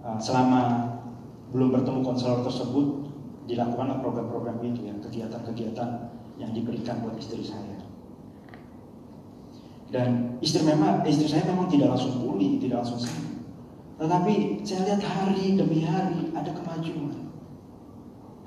uh, 0.07 0.19
selama 0.19 0.61
belum 1.51 1.75
bertemu 1.77 2.01
konselor 2.03 2.41
tersebut 2.47 3.07
dilakukan 3.47 4.03
program-program 4.03 4.59
itu 4.63 4.91
ya, 4.91 4.95
kegiatan-kegiatan 4.99 5.89
yang 6.41 6.51
diberikan 6.57 7.05
buat 7.05 7.15
istri 7.21 7.43
saya. 7.43 7.79
Dan 9.87 10.41
istri 10.43 10.67
memang 10.67 11.07
istri 11.07 11.31
saya 11.31 11.47
memang 11.47 11.71
tidak 11.71 11.95
langsung 11.95 12.19
pulih, 12.19 12.59
tidak 12.59 12.83
langsung 12.83 12.99
sembuh. 12.99 13.39
Tetapi 13.97 14.35
saya 14.67 14.81
lihat 14.93 15.03
hari 15.07 15.55
demi 15.55 15.87
hari 15.87 16.35
ada 16.35 16.51
kemajuan. 16.53 17.31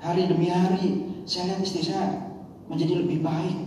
Hari 0.00 0.22
demi 0.28 0.48
hari 0.52 0.88
saya 1.24 1.54
lihat 1.54 1.60
istri 1.64 1.82
saya 1.86 2.29
menjadi 2.70 3.02
lebih 3.02 3.26
baik. 3.26 3.58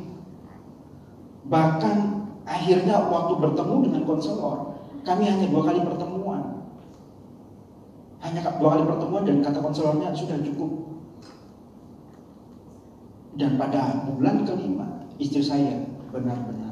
Bahkan 1.51 1.97
akhirnya 2.47 3.11
waktu 3.11 3.33
bertemu 3.35 3.75
dengan 3.91 4.01
konselor, 4.07 4.79
kami 5.03 5.27
hanya 5.27 5.51
dua 5.51 5.63
kali 5.67 5.83
pertemuan. 5.83 6.41
Hanya 8.23 8.39
dua 8.55 8.69
kali 8.79 8.83
pertemuan 8.87 9.23
dan 9.27 9.43
kata 9.43 9.59
konselornya 9.59 10.15
sudah 10.15 10.39
cukup. 10.39 10.71
Dan 13.35 13.59
pada 13.59 14.07
bulan 14.07 14.47
kelima, 14.47 15.03
istri 15.19 15.43
saya 15.43 15.83
benar-benar 16.13 16.63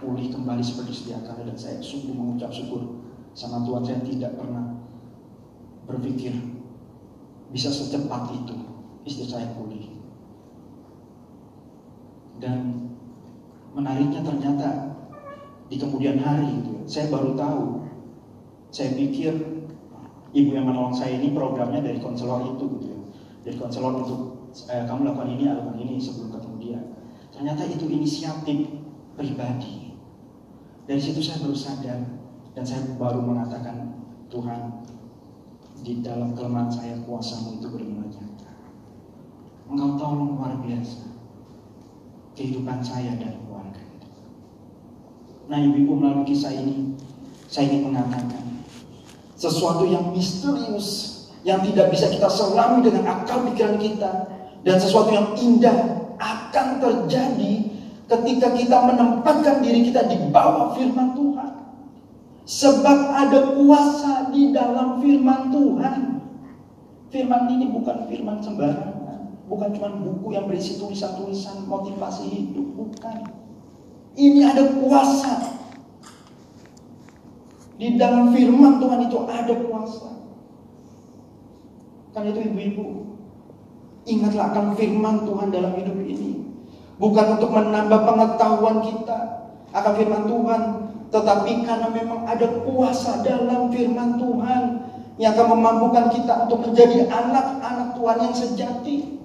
pulih 0.00 0.32
kembali 0.32 0.64
seperti 0.64 0.92
sedia 0.96 1.20
kala 1.22 1.44
dan 1.44 1.56
saya 1.60 1.76
sungguh 1.84 2.16
mengucap 2.16 2.48
syukur 2.50 3.04
sama 3.36 3.62
Tuhan 3.68 3.84
saya 3.84 4.00
tidak 4.00 4.32
pernah 4.40 4.80
berpikir 5.84 6.32
bisa 7.52 7.68
secepat 7.68 8.32
itu 8.32 8.56
istri 9.04 9.28
saya 9.28 9.52
pulih 9.54 9.79
dan 12.40 12.90
menariknya 13.76 14.24
ternyata 14.24 14.96
di 15.70 15.78
kemudian 15.78 16.18
hari 16.18 16.50
itu 16.64 16.82
saya 16.90 17.12
baru 17.12 17.38
tahu. 17.38 17.64
Saya 18.70 18.94
pikir 18.94 19.34
ibu 20.30 20.50
yang 20.54 20.66
menolong 20.66 20.94
saya 20.94 21.18
ini 21.18 21.34
programnya 21.34 21.82
dari 21.82 21.98
konselor 21.98 22.54
itu 22.54 22.64
gitu 22.78 22.86
ya. 22.90 23.00
Dari 23.46 23.56
konselor 23.58 24.02
untuk 24.02 24.20
eh, 24.70 24.86
kamu 24.86 25.10
lakukan 25.10 25.30
ini 25.30 25.42
lakukan 25.46 25.78
ini 25.78 25.94
sebelum 25.98 26.34
ketemu 26.34 26.56
dia. 26.58 26.80
Ternyata 27.30 27.62
itu 27.66 27.86
inisiatif 27.86 28.58
pribadi. 29.14 29.94
Dari 30.86 30.98
situ 30.98 31.22
saya 31.22 31.42
baru 31.46 31.54
sadar 31.54 32.00
dan 32.54 32.64
saya 32.66 32.82
baru 32.98 33.22
mengatakan 33.22 33.94
Tuhan 34.30 34.86
di 35.82 36.02
dalam 36.02 36.34
kelemahan 36.34 36.70
saya 36.70 36.98
kuasamu 37.06 37.62
itu 37.62 37.66
benar-benar 37.70 38.10
nyata. 38.10 38.50
Engkau 39.70 39.90
tolong 39.98 40.34
luar 40.38 40.58
biasa 40.62 41.10
kehidupan 42.40 42.80
saya 42.80 43.12
dan 43.20 43.36
keluarga. 43.44 43.84
Nah 45.52 45.60
ibu-ibu 45.60 45.92
melalui 45.92 46.24
kisah 46.24 46.56
ini 46.56 46.96
saya 47.44 47.68
ingin 47.68 47.92
mengatakan 47.92 48.64
sesuatu 49.36 49.84
yang 49.84 50.08
misterius 50.16 51.20
yang 51.44 51.60
tidak 51.60 51.92
bisa 51.92 52.08
kita 52.08 52.32
selami 52.32 52.80
dengan 52.80 53.04
akal 53.20 53.44
pikiran 53.52 53.76
kita 53.76 54.10
dan 54.64 54.76
sesuatu 54.80 55.12
yang 55.12 55.36
indah 55.36 56.00
akan 56.16 56.80
terjadi 56.80 57.52
ketika 58.08 58.48
kita 58.56 58.76
menempatkan 58.88 59.60
diri 59.60 59.92
kita 59.92 60.08
di 60.08 60.16
bawah 60.32 60.72
firman 60.76 61.12
Tuhan. 61.12 61.52
Sebab 62.44 62.98
ada 63.14 63.54
kuasa 63.54 64.32
di 64.34 64.50
dalam 64.50 64.98
firman 64.98 65.54
Tuhan. 65.54 66.00
Firman 67.10 67.42
ini 67.46 67.70
bukan 67.70 68.10
firman 68.10 68.42
sembarangan. 68.42 68.99
Bukan 69.50 69.74
cuma 69.74 69.90
buku 69.98 70.38
yang 70.38 70.46
berisi 70.46 70.78
tulisan-tulisan 70.78 71.66
motivasi 71.66 72.24
hidup. 72.30 72.66
Bukan. 72.78 73.18
Ini 74.14 74.46
ada 74.46 74.78
kuasa. 74.78 75.58
Di 77.74 77.98
dalam 77.98 78.30
firman 78.30 78.78
Tuhan 78.78 79.10
itu 79.10 79.18
ada 79.26 79.54
kuasa. 79.66 80.10
Kan 82.14 82.30
itu 82.30 82.40
ibu-ibu. 82.46 83.18
Ingatlah 84.06 84.54
akan 84.54 84.78
firman 84.78 85.26
Tuhan 85.26 85.50
dalam 85.50 85.74
hidup 85.74 85.98
ini 85.98 86.40
bukan 87.00 87.40
untuk 87.40 87.50
menambah 87.50 88.00
pengetahuan 88.04 88.84
kita 88.84 89.18
akan 89.72 89.92
firman 89.96 90.24
Tuhan, 90.28 90.62
tetapi 91.08 91.52
karena 91.64 91.88
memang 91.88 92.28
ada 92.28 92.46
kuasa 92.62 93.24
dalam 93.24 93.72
firman 93.72 94.20
Tuhan 94.20 94.62
yang 95.16 95.32
akan 95.34 95.48
memampukan 95.56 96.12
kita 96.12 96.44
untuk 96.46 96.68
menjadi 96.68 97.08
anak-anak 97.08 97.96
Tuhan 97.96 98.18
yang 98.20 98.34
sejati. 98.36 99.19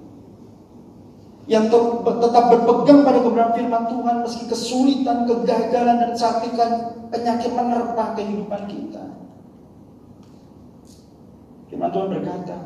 Yang 1.46 1.78
tetap 2.02 2.44
berpegang 2.50 3.06
pada 3.06 3.22
kebenaran 3.22 3.54
firman 3.54 3.84
Tuhan 3.86 4.16
meski 4.26 4.44
kesulitan, 4.50 5.30
kegagalan, 5.30 5.98
dan 6.02 6.12
sakitan 6.18 6.72
penyakit 7.14 7.54
menerpa 7.54 8.18
kehidupan 8.18 8.66
kita. 8.66 9.14
Firman 11.70 11.94
Tuhan 11.94 12.10
berkata, 12.10 12.58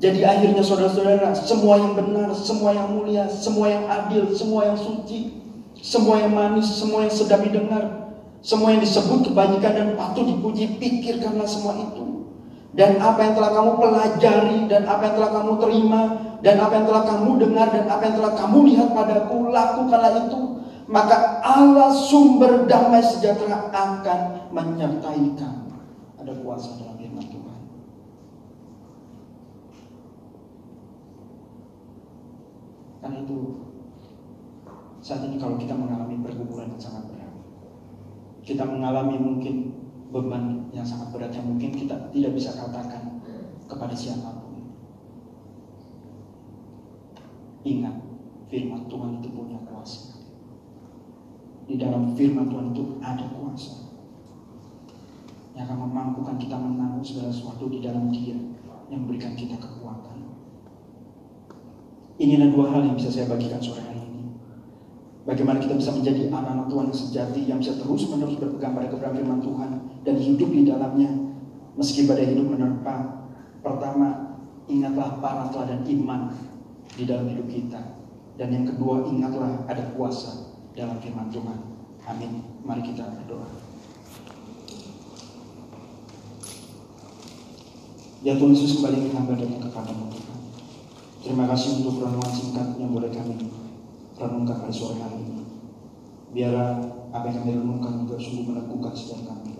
jadi 0.00 0.24
akhirnya 0.24 0.64
saudara-saudara, 0.64 1.36
semua 1.36 1.76
yang 1.76 1.92
benar, 1.92 2.32
semua 2.32 2.72
yang 2.72 2.88
mulia, 2.88 3.28
semua 3.28 3.68
yang 3.68 3.84
adil, 3.84 4.32
semua 4.32 4.72
yang 4.72 4.78
suci, 4.80 5.44
semua 5.76 6.24
yang 6.24 6.32
manis, 6.32 6.72
semua 6.72 7.04
yang 7.04 7.12
sedap 7.12 7.44
didengar, 7.44 8.16
semua 8.40 8.72
yang 8.72 8.80
disebut 8.80 9.28
kebajikan 9.28 9.76
dan 9.76 9.88
patut 10.00 10.24
dipuji, 10.24 10.80
pikirkanlah 10.80 11.44
semua 11.44 11.76
itu. 11.84 12.19
Dan 12.70 13.02
apa 13.02 13.18
yang 13.26 13.34
telah 13.34 13.50
kamu 13.50 13.72
pelajari, 13.82 14.58
dan 14.70 14.86
apa 14.86 15.02
yang 15.10 15.14
telah 15.18 15.30
kamu 15.42 15.52
terima, 15.58 16.02
dan 16.38 16.54
apa 16.62 16.72
yang 16.78 16.86
telah 16.86 17.02
kamu 17.02 17.30
dengar, 17.42 17.66
dan 17.74 17.84
apa 17.90 18.02
yang 18.06 18.16
telah 18.22 18.32
kamu 18.38 18.58
lihat 18.70 18.88
padaku, 18.94 19.36
lakukanlah 19.50 20.12
itu. 20.26 20.40
Maka 20.90 21.42
Allah 21.42 21.90
sumber 21.94 22.66
damai 22.70 23.02
sejahtera 23.02 23.70
akan 23.70 24.50
menyertai 24.54 25.38
kamu. 25.38 25.66
Ada 26.18 26.32
kuasa 26.42 26.78
dalam 26.78 26.94
firman 26.98 27.26
Tuhan. 27.26 27.60
Karena 33.00 33.16
itu 33.24 33.38
saat 35.00 35.24
ini 35.26 35.40
kalau 35.40 35.56
kita 35.58 35.72
mengalami 35.72 36.20
pergumulan 36.20 36.70
yang 36.70 36.82
sangat 36.82 37.08
berat, 37.08 37.32
kita 38.44 38.62
mengalami 38.68 39.16
mungkin 39.16 39.79
beban 40.10 40.66
yang 40.74 40.82
sangat 40.82 41.14
berat 41.14 41.30
yang 41.30 41.46
mungkin 41.46 41.70
kita 41.70 42.10
tidak 42.10 42.32
bisa 42.34 42.50
katakan 42.54 43.22
kepada 43.70 43.94
siapa 43.94 44.42
pun. 44.42 44.74
Ingat, 47.62 47.94
firman 48.50 48.90
Tuhan 48.90 49.22
itu 49.22 49.28
punya 49.30 49.58
kuasa. 49.70 50.18
Di 51.70 51.78
dalam 51.78 52.18
firman 52.18 52.50
Tuhan 52.50 52.74
itu 52.74 52.98
ada 52.98 53.24
kuasa 53.30 53.94
yang 55.54 55.70
akan 55.70 55.78
memampukan 55.86 56.36
kita 56.38 56.58
menanggung 56.58 57.06
segala 57.06 57.30
sesuatu 57.30 57.70
di 57.70 57.78
dalam 57.78 58.10
Dia 58.10 58.34
yang 58.90 59.06
memberikan 59.06 59.38
kita 59.38 59.54
kekuatan. 59.54 60.18
Inilah 62.18 62.50
dua 62.50 62.74
hal 62.74 62.82
yang 62.84 62.98
bisa 62.98 63.14
saya 63.14 63.30
bagikan 63.30 63.62
sore 63.62 63.86
hari 63.86 64.02
ini. 64.02 64.34
Bagaimana 65.24 65.62
kita 65.62 65.78
bisa 65.78 65.94
menjadi 65.94 66.26
anak-anak 66.32 66.66
Tuhan 66.66 66.84
yang 66.90 66.98
sejati 66.98 67.40
yang 67.46 67.58
bisa 67.62 67.78
terus 67.78 68.02
menerus 68.10 68.36
berpegang 68.40 68.74
pada 68.74 68.90
kebenaran 68.90 69.16
firman 69.16 69.40
Tuhan 69.40 69.70
dan 70.04 70.16
hidup 70.16 70.48
di 70.48 70.62
dalamnya 70.64 71.10
meski 71.76 72.08
pada 72.08 72.24
hidup 72.24 72.56
menerpa. 72.56 73.28
Pertama, 73.60 74.40
ingatlah 74.68 75.20
para 75.20 75.52
teladan 75.52 75.84
iman 75.84 76.32
di 76.96 77.04
dalam 77.04 77.28
hidup 77.28 77.46
kita. 77.48 77.80
Dan 78.40 78.56
yang 78.56 78.64
kedua, 78.64 79.04
ingatlah 79.04 79.68
ada 79.68 79.92
kuasa 79.92 80.56
dalam 80.72 80.96
firman 81.00 81.28
Tuhan. 81.28 81.58
Amin. 82.08 82.40
Mari 82.64 82.80
kita 82.80 83.04
berdoa. 83.04 83.48
Ya 88.20 88.36
Tuhan 88.36 88.52
Yesus 88.52 88.80
kembali 88.80 89.16
hamba 89.16 89.32
datang 89.32 89.64
kepadamu 89.64 90.12
Tuhan. 90.12 90.38
Terima 91.24 91.44
kasih 91.48 91.84
untuk 91.84 92.04
renungan 92.04 92.32
singkat 92.32 92.68
yang 92.76 92.92
boleh 92.92 93.08
kami 93.12 93.48
renungkan 94.16 94.56
pada 94.60 94.72
sore 94.72 95.00
hari 95.00 95.24
ini. 95.24 95.44
Biarlah 96.32 96.84
apa 97.12 97.24
yang 97.32 97.36
kami 97.44 97.52
renungkan 97.60 98.04
juga 98.04 98.16
sungguh 98.20 98.44
meneguhkan 98.44 98.92
setiap 98.92 99.24
kami. 99.24 99.59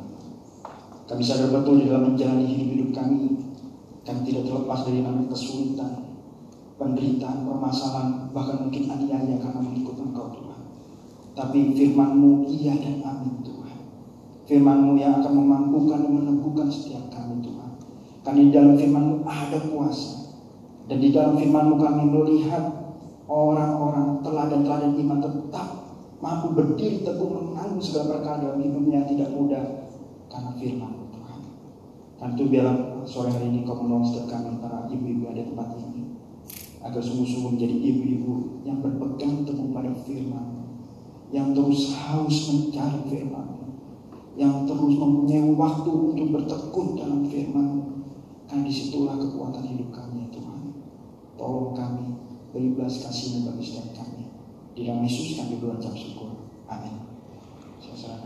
Kami 1.11 1.27
sadar 1.27 1.51
betul 1.51 1.83
di 1.83 1.90
dalam 1.90 2.14
menjalani 2.14 2.46
hidup-hidup 2.46 2.94
kami, 2.94 3.35
kami 4.07 4.20
tidak 4.31 4.46
terlepas 4.46 4.87
dari 4.87 5.03
namanya 5.03 5.35
kesulitan, 5.35 6.07
penderitaan, 6.79 7.51
permasalahan, 7.51 8.31
bahkan 8.31 8.62
mungkin 8.62 8.87
aniaya 8.87 9.35
karena 9.42 9.59
mengikut 9.59 9.99
Engkau 9.99 10.31
Tuhan. 10.31 10.61
Tapi 11.35 11.75
firman-Mu 11.75 12.46
iya 12.46 12.79
dan 12.79 13.03
amin 13.03 13.42
Tuhan. 13.42 13.79
Firman-Mu 14.46 15.03
yang 15.03 15.18
akan 15.18 15.35
memampukan 15.35 15.99
dan 15.99 16.14
meneguhkan 16.14 16.70
setiap 16.70 17.03
kami 17.11 17.42
Tuhan. 17.42 17.70
Karena 18.23 18.40
di 18.46 18.51
dalam 18.55 18.75
firman-Mu 18.79 19.27
ada 19.27 19.59
kuasa. 19.66 20.31
Dan 20.87 21.03
di 21.03 21.11
dalam 21.11 21.35
firman-Mu 21.35 21.75
kami 21.75 22.07
melihat 22.07 22.70
orang-orang 23.27 24.23
teladan-teladan 24.23 24.94
iman 24.94 25.18
tetap 25.18 25.66
mampu 26.23 26.55
berdiri 26.55 27.03
teguh 27.03 27.35
menanggung 27.35 27.83
segala 27.83 28.14
perkara 28.14 28.46
dalam 28.46 28.62
hidupnya 28.62 29.03
tidak 29.11 29.35
mudah 29.35 29.80
karena 30.40 30.57
firman 30.57 30.92
Tuhan. 31.12 31.40
Dan 32.16 32.29
itu 32.33 32.44
biarlah 32.48 32.76
sore 33.05 33.29
hari 33.29 33.53
ini 33.53 33.68
kau 33.68 33.76
menolong 33.76 34.09
setiap 34.09 34.40
kami 34.40 34.57
para 34.57 34.88
ibu-ibu 34.88 35.29
ada 35.29 35.44
tempat 35.44 35.68
ini 35.76 36.16
agar 36.81 37.03
sungguh-sungguh 37.05 37.61
menjadi 37.61 37.76
ibu-ibu 37.76 38.64
yang 38.64 38.81
berpegang 38.81 39.44
teguh 39.44 39.68
pada 39.68 39.92
firman 40.09 40.64
yang 41.29 41.53
terus 41.53 41.92
haus 41.92 42.37
mencari 42.48 43.05
firman 43.05 43.48
yang 44.40 44.64
terus 44.64 44.96
mempunyai 44.96 45.53
waktu 45.53 45.92
untuk 45.92 46.29
bertekun 46.33 46.96
dalam 46.96 47.29
firman 47.29 47.68
karena 48.48 48.64
di 48.64 48.72
situlah 48.72 49.20
kekuatan 49.20 49.68
hidup 49.68 49.92
kami 49.92 50.33
Tuhan 50.33 50.72
tolong 51.37 51.76
kami 51.76 52.16
beri 52.50 52.74
belas 52.74 53.07
kasih 53.07 53.46
bagi 53.46 53.62
setiap 53.62 54.03
kami. 54.03 54.26
Di 54.74 54.87
dalam 54.87 55.07
Yesus 55.07 55.38
kami 55.38 55.62
berucap 55.62 55.94
syukur. 55.94 56.50
Amin. 56.66 57.07
Saya 57.79 57.94
serahkan. 57.96 58.20